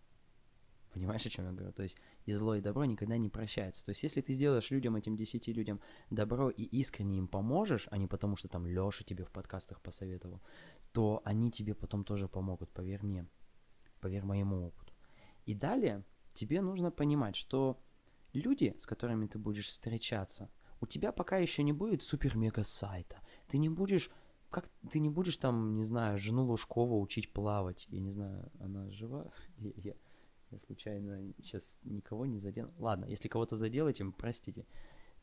Понимаешь, 0.93 1.25
о 1.25 1.29
чем 1.29 1.45
я 1.45 1.51
говорю? 1.51 1.73
То 1.73 1.83
есть 1.83 1.97
и 2.25 2.33
зло, 2.33 2.55
и 2.55 2.61
добро 2.61 2.85
никогда 2.85 3.17
не 3.17 3.29
прощается. 3.29 3.85
То 3.85 3.89
есть 3.89 4.03
если 4.03 4.21
ты 4.21 4.33
сделаешь 4.33 4.71
людям, 4.71 4.95
этим 4.95 5.15
десяти 5.15 5.53
людям 5.53 5.79
добро 6.09 6.49
и 6.49 6.63
искренне 6.63 7.17
им 7.17 7.27
поможешь, 7.27 7.87
а 7.91 7.97
не 7.97 8.07
потому, 8.07 8.35
что 8.35 8.47
там 8.47 8.65
Леша 8.65 9.03
тебе 9.03 9.23
в 9.23 9.31
подкастах 9.31 9.81
посоветовал, 9.81 10.41
то 10.91 11.21
они 11.23 11.51
тебе 11.51 11.73
потом 11.73 12.03
тоже 12.03 12.27
помогут, 12.27 12.69
поверь 12.71 13.03
мне. 13.03 13.25
Поверь 14.01 14.23
моему 14.23 14.67
опыту. 14.67 14.93
И 15.45 15.55
далее 15.55 16.03
тебе 16.33 16.61
нужно 16.61 16.91
понимать, 16.91 17.35
что 17.35 17.79
люди, 18.33 18.75
с 18.77 18.85
которыми 18.85 19.27
ты 19.27 19.39
будешь 19.39 19.67
встречаться, 19.67 20.49
у 20.81 20.87
тебя 20.87 21.11
пока 21.11 21.37
еще 21.37 21.63
не 21.63 21.73
будет 21.73 22.03
супер-мега 22.03 22.63
сайта. 22.63 23.21
Ты 23.47 23.59
не 23.59 23.69
будешь 23.69 24.09
как 24.51 24.69
ты 24.91 24.99
не 24.99 25.09
будешь 25.09 25.37
там, 25.37 25.77
не 25.77 25.85
знаю, 25.85 26.17
жену 26.17 26.43
Лужкова 26.43 26.95
учить 26.95 27.31
плавать? 27.31 27.85
Я 27.89 28.01
не 28.01 28.11
знаю, 28.11 28.51
она 28.59 28.91
жива? 28.91 29.31
Я, 29.57 29.71
я, 29.77 29.93
я 30.51 30.59
случайно 30.59 31.33
сейчас 31.41 31.77
никого 31.83 32.25
не 32.25 32.39
задел. 32.39 32.71
Ладно, 32.77 33.05
если 33.05 33.27
кого-то 33.27 33.55
задел 33.55 33.87
этим, 33.87 34.11
простите. 34.11 34.65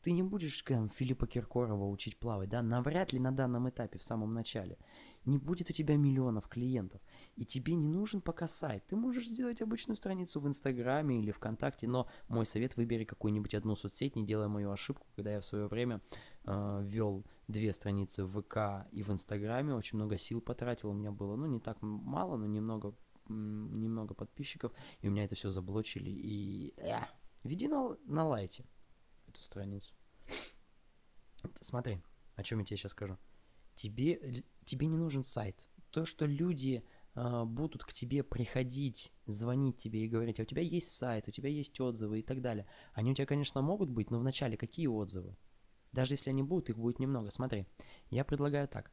Ты 0.01 0.11
не 0.11 0.23
будешь 0.23 0.61
там, 0.61 0.89
Филиппа 0.89 1.27
Киркорова 1.27 1.85
учить 1.85 2.17
плавать, 2.17 2.49
да? 2.49 2.61
Навряд 2.61 3.11
ли 3.11 3.19
на 3.19 3.31
данном 3.31 3.69
этапе, 3.69 3.99
в 3.99 4.03
самом 4.03 4.33
начале. 4.33 4.77
Не 5.25 5.37
будет 5.37 5.69
у 5.69 5.73
тебя 5.73 5.97
миллионов 5.97 6.47
клиентов. 6.47 7.01
И 7.35 7.45
тебе 7.45 7.75
не 7.75 7.89
нужен 7.89 8.21
пока 8.21 8.47
сайт. 8.47 8.85
Ты 8.87 8.95
можешь 8.95 9.27
сделать 9.27 9.61
обычную 9.61 9.97
страницу 9.97 10.39
в 10.39 10.47
Инстаграме 10.47 11.19
или 11.19 11.31
ВКонтакте, 11.31 11.87
но 11.87 12.07
мой 12.29 12.45
совет 12.45 12.77
выбери 12.77 13.03
какую-нибудь 13.03 13.53
одну 13.53 13.75
соцсеть, 13.75 14.15
не 14.15 14.25
делай 14.25 14.47
мою 14.47 14.71
ошибку, 14.71 15.05
когда 15.15 15.33
я 15.33 15.41
в 15.41 15.45
свое 15.45 15.67
время 15.67 16.01
э, 16.45 16.81
вел 16.85 17.25
две 17.49 17.73
страницы 17.73 18.23
в 18.23 18.41
ВК 18.41 18.87
и 18.91 19.03
в 19.03 19.11
Инстаграме, 19.11 19.73
очень 19.73 19.97
много 19.97 20.17
сил 20.17 20.39
потратил, 20.39 20.91
у 20.91 20.93
меня 20.93 21.11
было, 21.11 21.35
ну, 21.35 21.45
не 21.45 21.59
так 21.59 21.81
мало, 21.81 22.37
но 22.37 22.45
немного, 22.45 22.95
немного 23.29 24.13
подписчиков, 24.13 24.73
и 25.01 25.07
у 25.07 25.11
меня 25.11 25.25
это 25.25 25.35
все 25.35 25.51
заблочили, 25.51 26.09
и... 26.09 26.73
Э, 26.77 27.01
веди 27.43 27.67
на, 27.67 27.97
на 28.05 28.27
лайте 28.27 28.65
эту 29.27 29.41
страницу. 29.41 29.93
Смотри, 31.61 32.01
о 32.35 32.43
чем 32.43 32.59
я 32.59 32.65
тебе 32.65 32.77
сейчас 32.77 32.91
скажу. 32.91 33.17
Тебе, 33.75 34.43
тебе 34.65 34.87
не 34.87 34.97
нужен 34.97 35.23
сайт. 35.23 35.67
То, 35.91 36.05
что 36.05 36.25
люди 36.25 36.83
э, 37.15 37.43
будут 37.45 37.83
к 37.83 37.93
тебе 37.93 38.23
приходить, 38.23 39.11
звонить 39.25 39.77
тебе 39.77 40.03
и 40.03 40.09
говорить, 40.09 40.39
а 40.39 40.43
у 40.43 40.45
тебя 40.45 40.61
есть 40.61 40.95
сайт, 40.95 41.27
у 41.27 41.31
тебя 41.31 41.49
есть 41.49 41.79
отзывы 41.79 42.19
и 42.19 42.23
так 42.23 42.41
далее. 42.41 42.67
Они 42.93 43.11
у 43.11 43.15
тебя, 43.15 43.25
конечно, 43.25 43.61
могут 43.61 43.89
быть, 43.89 44.11
но 44.11 44.19
вначале 44.19 44.57
какие 44.57 44.87
отзывы? 44.87 45.37
Даже 45.91 46.13
если 46.13 46.29
они 46.29 46.43
будут, 46.43 46.69
их 46.69 46.77
будет 46.77 46.99
немного. 46.99 47.31
Смотри, 47.31 47.65
я 48.09 48.23
предлагаю 48.23 48.67
так. 48.67 48.91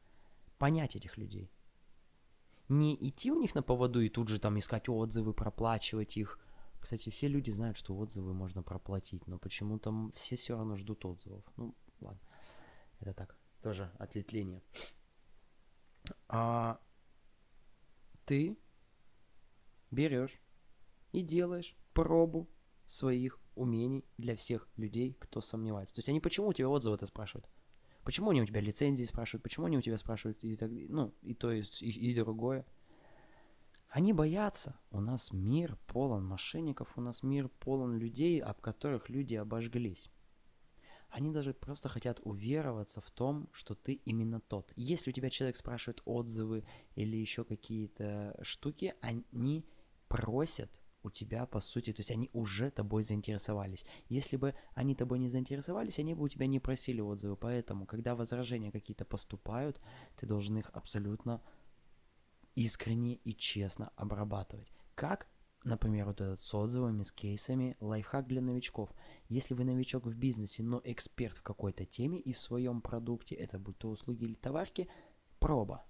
Понять 0.57 0.95
этих 0.95 1.17
людей. 1.17 1.51
Не 2.69 2.95
идти 2.95 3.31
у 3.31 3.39
них 3.39 3.55
на 3.55 3.63
поводу 3.63 4.01
и 4.01 4.09
тут 4.09 4.27
же 4.27 4.39
там 4.39 4.59
искать 4.59 4.89
отзывы, 4.89 5.33
проплачивать 5.33 6.17
их. 6.17 6.39
Кстати, 6.79 7.09
все 7.09 7.27
люди 7.27 7.49
знают, 7.49 7.77
что 7.77 7.97
отзывы 7.97 8.33
можно 8.33 8.61
проплатить, 8.61 9.25
но 9.27 9.39
почему-то 9.39 10.11
все 10.13 10.35
все 10.35 10.57
равно 10.57 10.75
ждут 10.75 11.05
отзывов. 11.05 11.43
Ну, 11.55 11.75
ладно. 12.01 12.21
Это 12.99 13.13
так, 13.13 13.37
тоже 13.61 13.91
ответвление. 13.99 14.61
А 16.27 16.79
ты 18.25 18.57
берешь 19.91 20.41
и 21.11 21.21
делаешь 21.21 21.75
пробу 21.93 22.49
своих 22.85 23.39
умений 23.55 24.05
для 24.17 24.35
всех 24.35 24.67
людей, 24.75 25.13
кто 25.19 25.41
сомневается. 25.41 25.95
То 25.95 25.99
есть 25.99 26.09
они 26.09 26.19
почему 26.19 26.47
у 26.47 26.53
тебя 26.53 26.69
отзывы 26.69 26.95
это 26.95 27.05
спрашивают? 27.05 27.49
Почему 28.07 28.29
они 28.29 28.41
у 28.41 28.45
тебя 28.45 28.61
лицензии 28.61 29.03
спрашивают? 29.03 29.43
Почему 29.43 29.65
они 29.65 29.77
у 29.77 29.81
тебя 29.81 29.97
спрашивают 29.97 30.41
и 30.41 30.55
так, 30.55 30.71
ну, 30.71 31.13
и 31.23 31.33
то 31.33 31.51
есть, 31.51 31.83
и, 31.83 31.89
и 31.89 32.15
другое? 32.15 32.65
Они 33.89 34.13
боятся. 34.13 34.79
У 34.91 35.01
нас 35.01 35.33
мир 35.33 35.77
полон 35.87 36.25
мошенников, 36.25 36.87
у 36.95 37.01
нас 37.01 37.21
мир 37.21 37.49
полон 37.49 37.97
людей, 37.97 38.39
об 38.39 38.61
которых 38.61 39.09
люди 39.09 39.35
обожглись. 39.35 40.09
Они 41.09 41.31
даже 41.31 41.53
просто 41.53 41.89
хотят 41.89 42.21
увероваться 42.23 43.01
в 43.01 43.11
том, 43.11 43.49
что 43.51 43.75
ты 43.75 43.95
именно 44.05 44.39
тот. 44.39 44.71
Если 44.77 45.09
у 45.09 45.13
тебя 45.13 45.29
человек 45.29 45.57
спрашивает 45.57 46.01
отзывы 46.05 46.63
или 46.95 47.17
еще 47.17 47.43
какие-то 47.43 48.39
штуки, 48.41 48.95
они 49.01 49.65
просят 50.07 50.71
у 51.03 51.09
тебя, 51.09 51.45
по 51.45 51.59
сути, 51.59 51.93
то 51.93 51.99
есть 52.01 52.11
они 52.11 52.29
уже 52.33 52.69
тобой 52.71 53.03
заинтересовались. 53.03 53.85
Если 54.09 54.37
бы 54.37 54.55
они 54.73 54.95
тобой 54.95 55.19
не 55.19 55.29
заинтересовались, 55.29 55.99
они 55.99 56.13
бы 56.13 56.23
у 56.23 56.27
тебя 56.27 56.47
не 56.47 56.59
просили 56.59 57.01
отзывы. 57.01 57.35
Поэтому, 57.35 57.85
когда 57.85 58.15
возражения 58.15 58.71
какие-то 58.71 59.05
поступают, 59.05 59.79
ты 60.17 60.25
должен 60.25 60.57
их 60.57 60.69
абсолютно 60.73 61.41
искренне 62.55 63.15
и 63.15 63.35
честно 63.35 63.91
обрабатывать. 63.95 64.71
Как, 64.95 65.27
например, 65.63 66.07
вот 66.07 66.21
этот 66.21 66.41
с 66.41 66.53
отзывами, 66.55 67.03
с 67.03 67.11
кейсами, 67.11 67.77
лайфхак 67.79 68.27
для 68.27 68.41
новичков. 68.41 68.89
Если 69.29 69.53
вы 69.53 69.63
новичок 69.63 70.05
в 70.07 70.17
бизнесе, 70.17 70.63
но 70.63 70.81
эксперт 70.83 71.37
в 71.37 71.43
какой-то 71.43 71.85
теме 71.85 72.19
и 72.19 72.33
в 72.33 72.39
своем 72.39 72.81
продукте, 72.81 73.35
это 73.35 73.59
будь 73.59 73.77
то 73.77 73.89
услуги 73.89 74.25
или 74.25 74.33
товарки, 74.33 74.89
проба. 75.39 75.85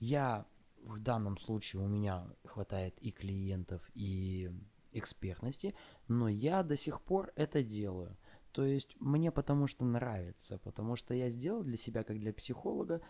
Я 0.00 0.46
в 0.82 0.98
данном 1.00 1.38
случае 1.38 1.82
у 1.82 1.86
меня 1.86 2.26
хватает 2.44 2.98
и 3.00 3.10
клиентов, 3.10 3.88
и 3.94 4.50
экспертности, 4.92 5.74
но 6.08 6.28
я 6.28 6.62
до 6.62 6.76
сих 6.76 7.00
пор 7.02 7.32
это 7.36 7.62
делаю. 7.62 8.16
То 8.52 8.64
есть 8.64 8.96
мне 8.98 9.30
потому 9.30 9.66
что 9.66 9.84
нравится, 9.84 10.58
потому 10.58 10.96
что 10.96 11.14
я 11.14 11.30
сделал 11.30 11.62
для 11.62 11.76
себя, 11.76 12.02
как 12.02 12.18
для 12.18 12.32
психолога, 12.32 13.00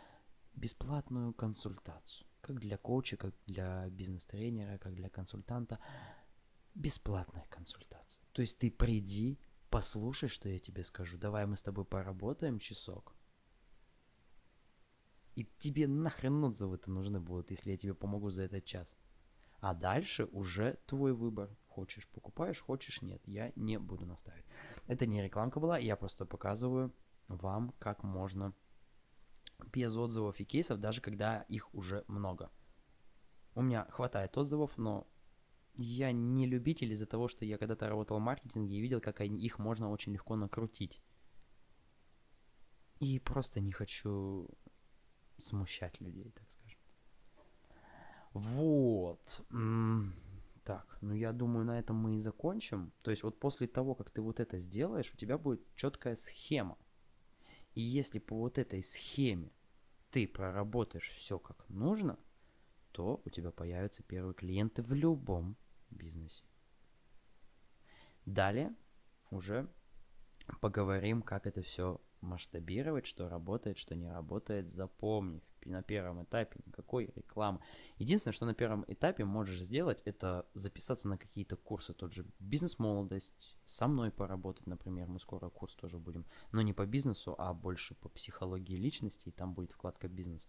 бесплатную 0.54 1.32
консультацию. 1.32 2.26
Как 2.40 2.60
для 2.60 2.76
коуча, 2.76 3.16
как 3.16 3.34
для 3.46 3.88
бизнес-тренера, 3.90 4.78
как 4.78 4.94
для 4.94 5.08
консультанта. 5.08 5.78
Бесплатная 6.74 7.46
консультация. 7.48 8.22
То 8.32 8.42
есть 8.42 8.58
ты 8.58 8.70
приди, 8.70 9.38
послушай, 9.70 10.28
что 10.28 10.48
я 10.48 10.58
тебе 10.58 10.84
скажу. 10.84 11.18
Давай 11.18 11.46
мы 11.46 11.56
с 11.56 11.62
тобой 11.62 11.84
поработаем 11.84 12.58
часок. 12.58 13.14
И 15.38 15.46
тебе 15.60 15.86
нахрен 15.86 16.42
отзывы-то 16.42 16.90
нужны 16.90 17.20
будут, 17.20 17.52
если 17.52 17.70
я 17.70 17.76
тебе 17.76 17.94
помогу 17.94 18.28
за 18.28 18.42
этот 18.42 18.64
час. 18.64 18.96
А 19.60 19.72
дальше 19.72 20.24
уже 20.32 20.80
твой 20.86 21.12
выбор. 21.12 21.56
Хочешь 21.68 22.08
покупаешь, 22.08 22.60
хочешь 22.60 23.02
нет. 23.02 23.22
Я 23.24 23.52
не 23.54 23.78
буду 23.78 24.04
наставить. 24.04 24.44
Это 24.88 25.06
не 25.06 25.22
рекламка 25.22 25.60
была, 25.60 25.78
я 25.78 25.94
просто 25.94 26.26
показываю 26.26 26.92
вам, 27.28 27.72
как 27.78 28.02
можно 28.02 28.52
без 29.72 29.94
отзывов 29.94 30.40
и 30.40 30.44
кейсов, 30.44 30.80
даже 30.80 31.00
когда 31.00 31.42
их 31.42 31.72
уже 31.72 32.04
много. 32.08 32.50
У 33.54 33.62
меня 33.62 33.86
хватает 33.90 34.36
отзывов, 34.36 34.76
но 34.76 35.06
я 35.74 36.10
не 36.10 36.48
любитель 36.48 36.92
из-за 36.94 37.06
того, 37.06 37.28
что 37.28 37.44
я 37.44 37.58
когда-то 37.58 37.88
работал 37.88 38.18
в 38.18 38.22
маркетинге 38.22 38.74
и 38.74 38.80
видел, 38.80 39.00
как 39.00 39.20
их 39.20 39.60
можно 39.60 39.88
очень 39.88 40.12
легко 40.14 40.34
накрутить. 40.34 41.00
И 42.98 43.20
просто 43.20 43.60
не 43.60 43.70
хочу 43.70 44.50
смущать 45.38 46.00
людей, 46.00 46.30
так 46.30 46.50
скажем. 46.50 46.78
Вот. 48.32 49.42
Так, 50.64 50.98
ну 51.00 51.14
я 51.14 51.32
думаю, 51.32 51.64
на 51.64 51.78
этом 51.78 51.96
мы 51.96 52.16
и 52.16 52.20
закончим. 52.20 52.92
То 53.02 53.10
есть 53.10 53.22
вот 53.22 53.40
после 53.40 53.66
того, 53.66 53.94
как 53.94 54.10
ты 54.10 54.20
вот 54.20 54.38
это 54.38 54.58
сделаешь, 54.58 55.10
у 55.12 55.16
тебя 55.16 55.38
будет 55.38 55.62
четкая 55.74 56.14
схема. 56.14 56.76
И 57.74 57.80
если 57.80 58.18
по 58.18 58.36
вот 58.36 58.58
этой 58.58 58.82
схеме 58.82 59.50
ты 60.10 60.26
проработаешь 60.28 61.10
все 61.10 61.38
как 61.38 61.68
нужно, 61.68 62.18
то 62.92 63.22
у 63.24 63.30
тебя 63.30 63.50
появятся 63.50 64.02
первые 64.02 64.34
клиенты 64.34 64.82
в 64.82 64.92
любом 64.92 65.56
бизнесе. 65.90 66.44
Далее 68.26 68.74
уже 69.30 69.68
поговорим, 70.60 71.22
как 71.22 71.46
это 71.46 71.62
все 71.62 72.00
масштабировать, 72.20 73.06
что 73.06 73.28
работает, 73.28 73.78
что 73.78 73.94
не 73.94 74.10
работает, 74.10 74.72
запомни, 74.72 75.42
на 75.64 75.82
первом 75.82 76.22
этапе 76.22 76.60
никакой 76.66 77.12
рекламы. 77.14 77.60
Единственное, 77.98 78.32
что 78.32 78.46
на 78.46 78.54
первом 78.54 78.84
этапе 78.88 79.24
можешь 79.24 79.60
сделать, 79.60 80.02
это 80.04 80.46
записаться 80.54 81.08
на 81.08 81.18
какие-то 81.18 81.56
курсы, 81.56 81.94
тот 81.94 82.12
же 82.12 82.26
бизнес-молодость, 82.38 83.56
со 83.64 83.86
мной 83.88 84.10
поработать, 84.10 84.66
например, 84.66 85.08
мы 85.08 85.20
скоро 85.20 85.48
курс 85.50 85.74
тоже 85.74 85.98
будем, 85.98 86.24
но 86.52 86.62
не 86.62 86.72
по 86.72 86.86
бизнесу, 86.86 87.34
а 87.38 87.52
больше 87.54 87.94
по 87.94 88.08
психологии 88.08 88.76
личности, 88.76 89.28
и 89.28 89.32
там 89.32 89.54
будет 89.54 89.72
вкладка 89.72 90.08
бизнес. 90.08 90.48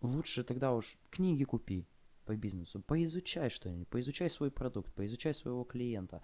лучше 0.00 0.44
тогда 0.44 0.72
уж 0.72 0.98
книги 1.10 1.44
купи 1.44 1.86
по 2.24 2.36
бизнесу, 2.36 2.80
поизучай 2.80 3.50
что-нибудь, 3.50 3.88
поизучай 3.88 4.28
свой 4.28 4.50
продукт, 4.50 4.92
поизучай 4.94 5.32
своего 5.32 5.64
клиента, 5.64 6.22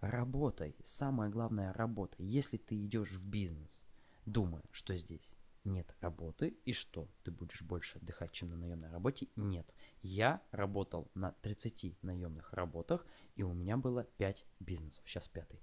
работай. 0.00 0.76
Самое 0.82 1.30
главное, 1.30 1.72
работай. 1.72 2.24
Если 2.24 2.56
ты 2.56 2.84
идешь 2.84 3.12
в 3.12 3.24
бизнес, 3.24 3.84
думая, 4.26 4.62
что 4.72 4.94
здесь 4.96 5.32
нет 5.64 5.94
работы, 6.00 6.56
и 6.64 6.72
что, 6.72 7.08
ты 7.22 7.30
будешь 7.30 7.62
больше 7.62 7.98
отдыхать, 7.98 8.32
чем 8.32 8.50
на 8.50 8.56
наемной 8.56 8.90
работе? 8.90 9.28
Нет. 9.36 9.66
Я 10.02 10.42
работал 10.50 11.10
на 11.14 11.32
30 11.42 12.02
наемных 12.02 12.52
работах, 12.52 13.06
и 13.36 13.42
у 13.42 13.52
меня 13.52 13.76
было 13.76 14.04
5 14.04 14.46
бизнесов, 14.58 15.02
сейчас 15.06 15.28
пятый. 15.28 15.60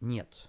Нет. 0.00 0.48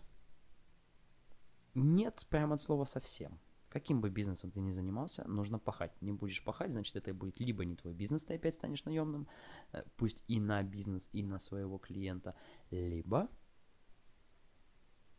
Нет, 1.73 2.25
прямо 2.29 2.55
от 2.55 2.61
слова 2.61 2.85
совсем. 2.85 3.39
Каким 3.75 3.99
бы 3.99 4.09
бизнесом 4.09 4.51
ты 4.51 4.61
ни 4.61 4.71
занимался, 4.71 5.27
нужно 5.27 5.59
пахать. 5.59 5.91
Не 6.01 6.13
будешь 6.13 6.41
пахать, 6.41 6.71
значит, 6.71 6.95
это 6.95 7.13
будет 7.13 7.41
либо 7.41 7.65
не 7.65 7.75
твой 7.75 7.93
бизнес, 7.93 8.23
ты 8.23 8.35
опять 8.35 8.53
станешь 8.53 8.85
наемным, 8.85 9.27
э, 9.73 9.83
пусть 9.97 10.23
и 10.29 10.39
на 10.39 10.63
бизнес, 10.63 11.09
и 11.11 11.21
на 11.21 11.39
своего 11.39 11.77
клиента, 11.77 12.35
либо, 12.71 13.27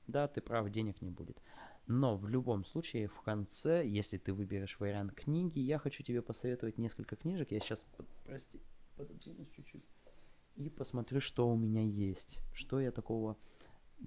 да, 0.07 0.27
ты 0.27 0.40
прав, 0.40 0.71
денег 0.71 1.03
не 1.03 1.11
будет. 1.11 1.42
Но 1.87 2.16
в 2.16 2.29
любом 2.29 2.64
случае, 2.64 3.09
в 3.09 3.21
конце, 3.21 3.87
если 3.87 4.16
ты 4.16 4.33
выберешь 4.33 4.81
вариант 4.81 5.12
книги, 5.12 5.59
я 5.59 5.79
хочу 5.79 6.03
тебе 6.03 6.23
посоветовать 6.23 6.79
несколько 6.79 7.14
книжек. 7.14 7.51
Я 7.51 7.61
сейчас, 7.61 7.87
прости, 8.25 8.62
пододвинусь 8.97 9.51
чуть-чуть 9.51 9.85
и 10.55 10.71
посмотрю, 10.71 11.21
что 11.21 11.47
у 11.47 11.57
меня 11.57 11.83
есть. 11.83 12.40
Что 12.55 12.81
я 12.81 12.90
такого 12.90 13.37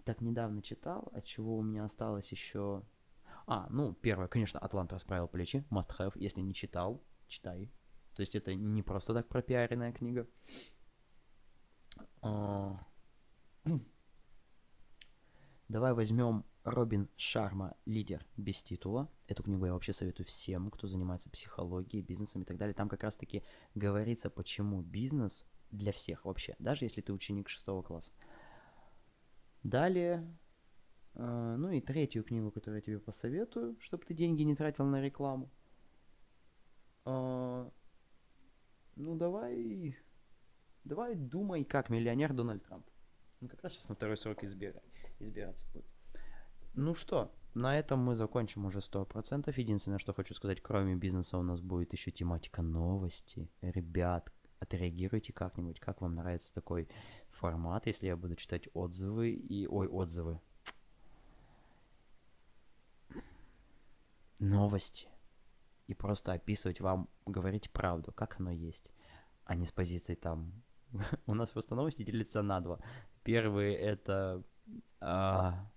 так 0.06 0.22
недавно 0.22 0.64
читал, 0.64 1.12
от 1.14 1.26
чего 1.26 1.56
у 1.56 1.62
меня 1.62 1.84
осталось 1.86 2.32
еще 2.32 2.82
а, 3.52 3.66
ну, 3.72 3.94
первое, 3.96 4.28
конечно, 4.28 4.60
Атлант 4.60 4.94
расправил 4.94 5.28
плечи, 5.28 5.66
must 5.72 5.90
have, 5.98 6.12
если 6.14 6.40
не 6.40 6.54
читал, 6.54 7.04
читай. 7.28 7.74
То 8.14 8.22
есть 8.22 8.36
это 8.36 8.54
не 8.54 8.84
просто 8.84 9.12
так 9.16 9.28
пропиаренная 9.28 9.92
книга. 9.92 10.28
А... 12.22 12.86
Давай 15.68 15.94
возьмем 15.94 16.46
Робин 16.64 17.10
Шарма 17.16 17.76
«Лидер 17.86 18.24
без 18.38 18.62
титула». 18.62 19.10
Эту 19.26 19.42
книгу 19.42 19.66
я 19.66 19.74
вообще 19.74 19.94
советую 19.94 20.28
всем, 20.28 20.70
кто 20.70 20.88
занимается 20.88 21.32
психологией, 21.32 22.04
бизнесом 22.04 22.44
и 22.44 22.46
так 22.46 22.58
далее. 22.58 22.76
Там 22.76 22.88
как 22.88 23.02
раз-таки 23.02 23.44
говорится, 23.74 24.30
почему 24.30 24.84
бизнес 24.84 25.44
для 25.72 25.92
всех 25.92 26.26
вообще, 26.26 26.56
даже 26.60 26.86
если 26.86 27.02
ты 27.02 27.12
ученик 27.14 27.50
шестого 27.50 27.82
класса. 27.82 28.14
Далее 29.64 30.38
ну 31.16 31.70
и 31.70 31.82
третью 31.82 32.24
книгу, 32.24 32.52
которую 32.52 32.78
я 32.78 32.82
тебе 32.82 33.00
посоветую, 33.00 33.78
чтобы 33.80 34.06
ты 34.06 34.14
деньги 34.14 34.44
не 34.44 34.56
тратил 34.56 34.86
на 34.86 35.02
рекламу. 35.02 35.50
А, 37.06 37.72
ну 38.96 39.16
давай, 39.16 39.98
давай 40.84 41.16
думай, 41.16 41.64
как 41.64 41.90
миллионер 41.90 42.34
Дональд 42.34 42.64
Трамп. 42.64 42.86
Ну 43.42 43.48
как 43.48 43.64
раз 43.64 43.74
сейчас 43.74 43.90
на 43.90 43.96
второй 43.96 44.18
срок 44.18 44.44
избира, 44.44 44.82
избираться 45.20 45.68
будет. 45.74 45.86
Ну 46.76 46.94
что, 46.94 47.34
на 47.56 47.78
этом 47.78 48.00
мы 48.00 48.16
закончим 48.16 48.66
уже 48.66 48.80
100%. 48.80 49.52
Единственное, 49.58 49.98
что 49.98 50.14
хочу 50.14 50.34
сказать, 50.34 50.62
кроме 50.62 50.96
бизнеса 50.96 51.38
у 51.38 51.44
нас 51.44 51.62
будет 51.62 51.94
еще 51.94 52.12
тематика 52.12 52.62
новости. 52.62 53.50
Ребят, 53.62 54.32
отреагируйте 54.60 55.34
как-нибудь, 55.34 55.80
как 55.80 56.02
вам 56.02 56.16
нравится 56.16 56.54
такой 56.54 56.88
формат, 57.32 57.88
если 57.88 58.08
я 58.08 58.18
буду 58.18 58.36
читать 58.36 58.68
отзывы 58.74 59.32
и... 59.32 59.68
Ой, 59.68 59.88
отзывы, 59.88 60.42
новости 64.40 65.08
и 65.88 65.94
просто 65.94 66.34
описывать 66.34 66.82
вам, 66.82 67.10
говорить 67.26 67.72
правду, 67.72 68.12
как 68.12 68.40
оно 68.40 68.52
есть, 68.52 68.92
а 69.46 69.56
не 69.56 69.66
с 69.66 69.72
позиции 69.72 70.16
там... 70.16 70.64
У 71.26 71.34
нас 71.34 71.52
просто 71.52 71.76
новости 71.76 72.04
делятся 72.04 72.42
на 72.42 72.60
два. 72.62 72.80
Первые 73.24 73.76
это 73.76 74.44
а, 75.00 75.72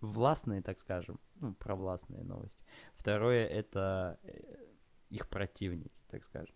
властные, 0.00 0.62
так 0.62 0.78
скажем, 0.78 1.20
ну, 1.36 1.54
провластные 1.54 2.24
новости. 2.24 2.62
Второе 2.96 3.46
это 3.46 4.18
э, 4.22 4.66
их 5.10 5.28
противники, 5.28 6.02
так 6.08 6.24
скажем 6.24 6.54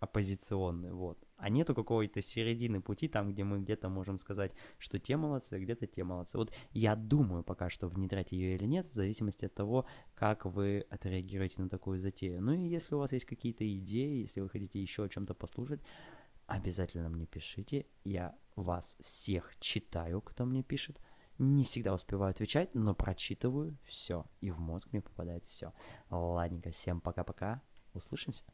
оппозиционный, 0.00 0.92
вот. 0.92 1.18
А 1.36 1.50
нету 1.50 1.74
какой-то 1.74 2.22
середины 2.22 2.80
пути, 2.80 3.08
там, 3.08 3.32
где 3.32 3.44
мы 3.44 3.60
где-то 3.60 3.88
можем 3.88 4.18
сказать, 4.18 4.52
что 4.78 4.98
те 4.98 5.16
молодцы, 5.16 5.54
а 5.54 5.58
где-то 5.58 5.86
те 5.86 6.02
молодцы. 6.02 6.38
Вот 6.38 6.52
я 6.72 6.96
думаю 6.96 7.42
пока 7.42 7.68
что 7.68 7.88
внедрять 7.88 8.32
ее 8.32 8.54
или 8.54 8.64
нет, 8.64 8.86
в 8.86 8.92
зависимости 8.92 9.44
от 9.44 9.54
того, 9.54 9.86
как 10.14 10.46
вы 10.46 10.86
отреагируете 10.88 11.60
на 11.62 11.68
такую 11.68 12.00
затею. 12.00 12.40
Ну 12.40 12.52
и 12.52 12.66
если 12.66 12.94
у 12.94 12.98
вас 12.98 13.12
есть 13.12 13.26
какие-то 13.26 13.64
идеи, 13.78 14.22
если 14.22 14.40
вы 14.40 14.48
хотите 14.48 14.80
еще 14.80 15.04
о 15.04 15.08
чем-то 15.08 15.34
послушать, 15.34 15.80
обязательно 16.46 17.10
мне 17.10 17.26
пишите. 17.26 17.86
Я 18.04 18.34
вас 18.54 18.96
всех 19.02 19.54
читаю, 19.60 20.22
кто 20.22 20.46
мне 20.46 20.62
пишет. 20.62 20.98
Не 21.38 21.64
всегда 21.64 21.92
успеваю 21.92 22.30
отвечать, 22.30 22.74
но 22.74 22.94
прочитываю 22.94 23.76
все, 23.84 24.24
и 24.40 24.50
в 24.50 24.58
мозг 24.58 24.88
мне 24.92 25.02
попадает 25.02 25.44
все. 25.44 25.74
Ладненько, 26.08 26.70
всем 26.70 27.02
пока-пока, 27.02 27.60
услышимся. 27.92 28.44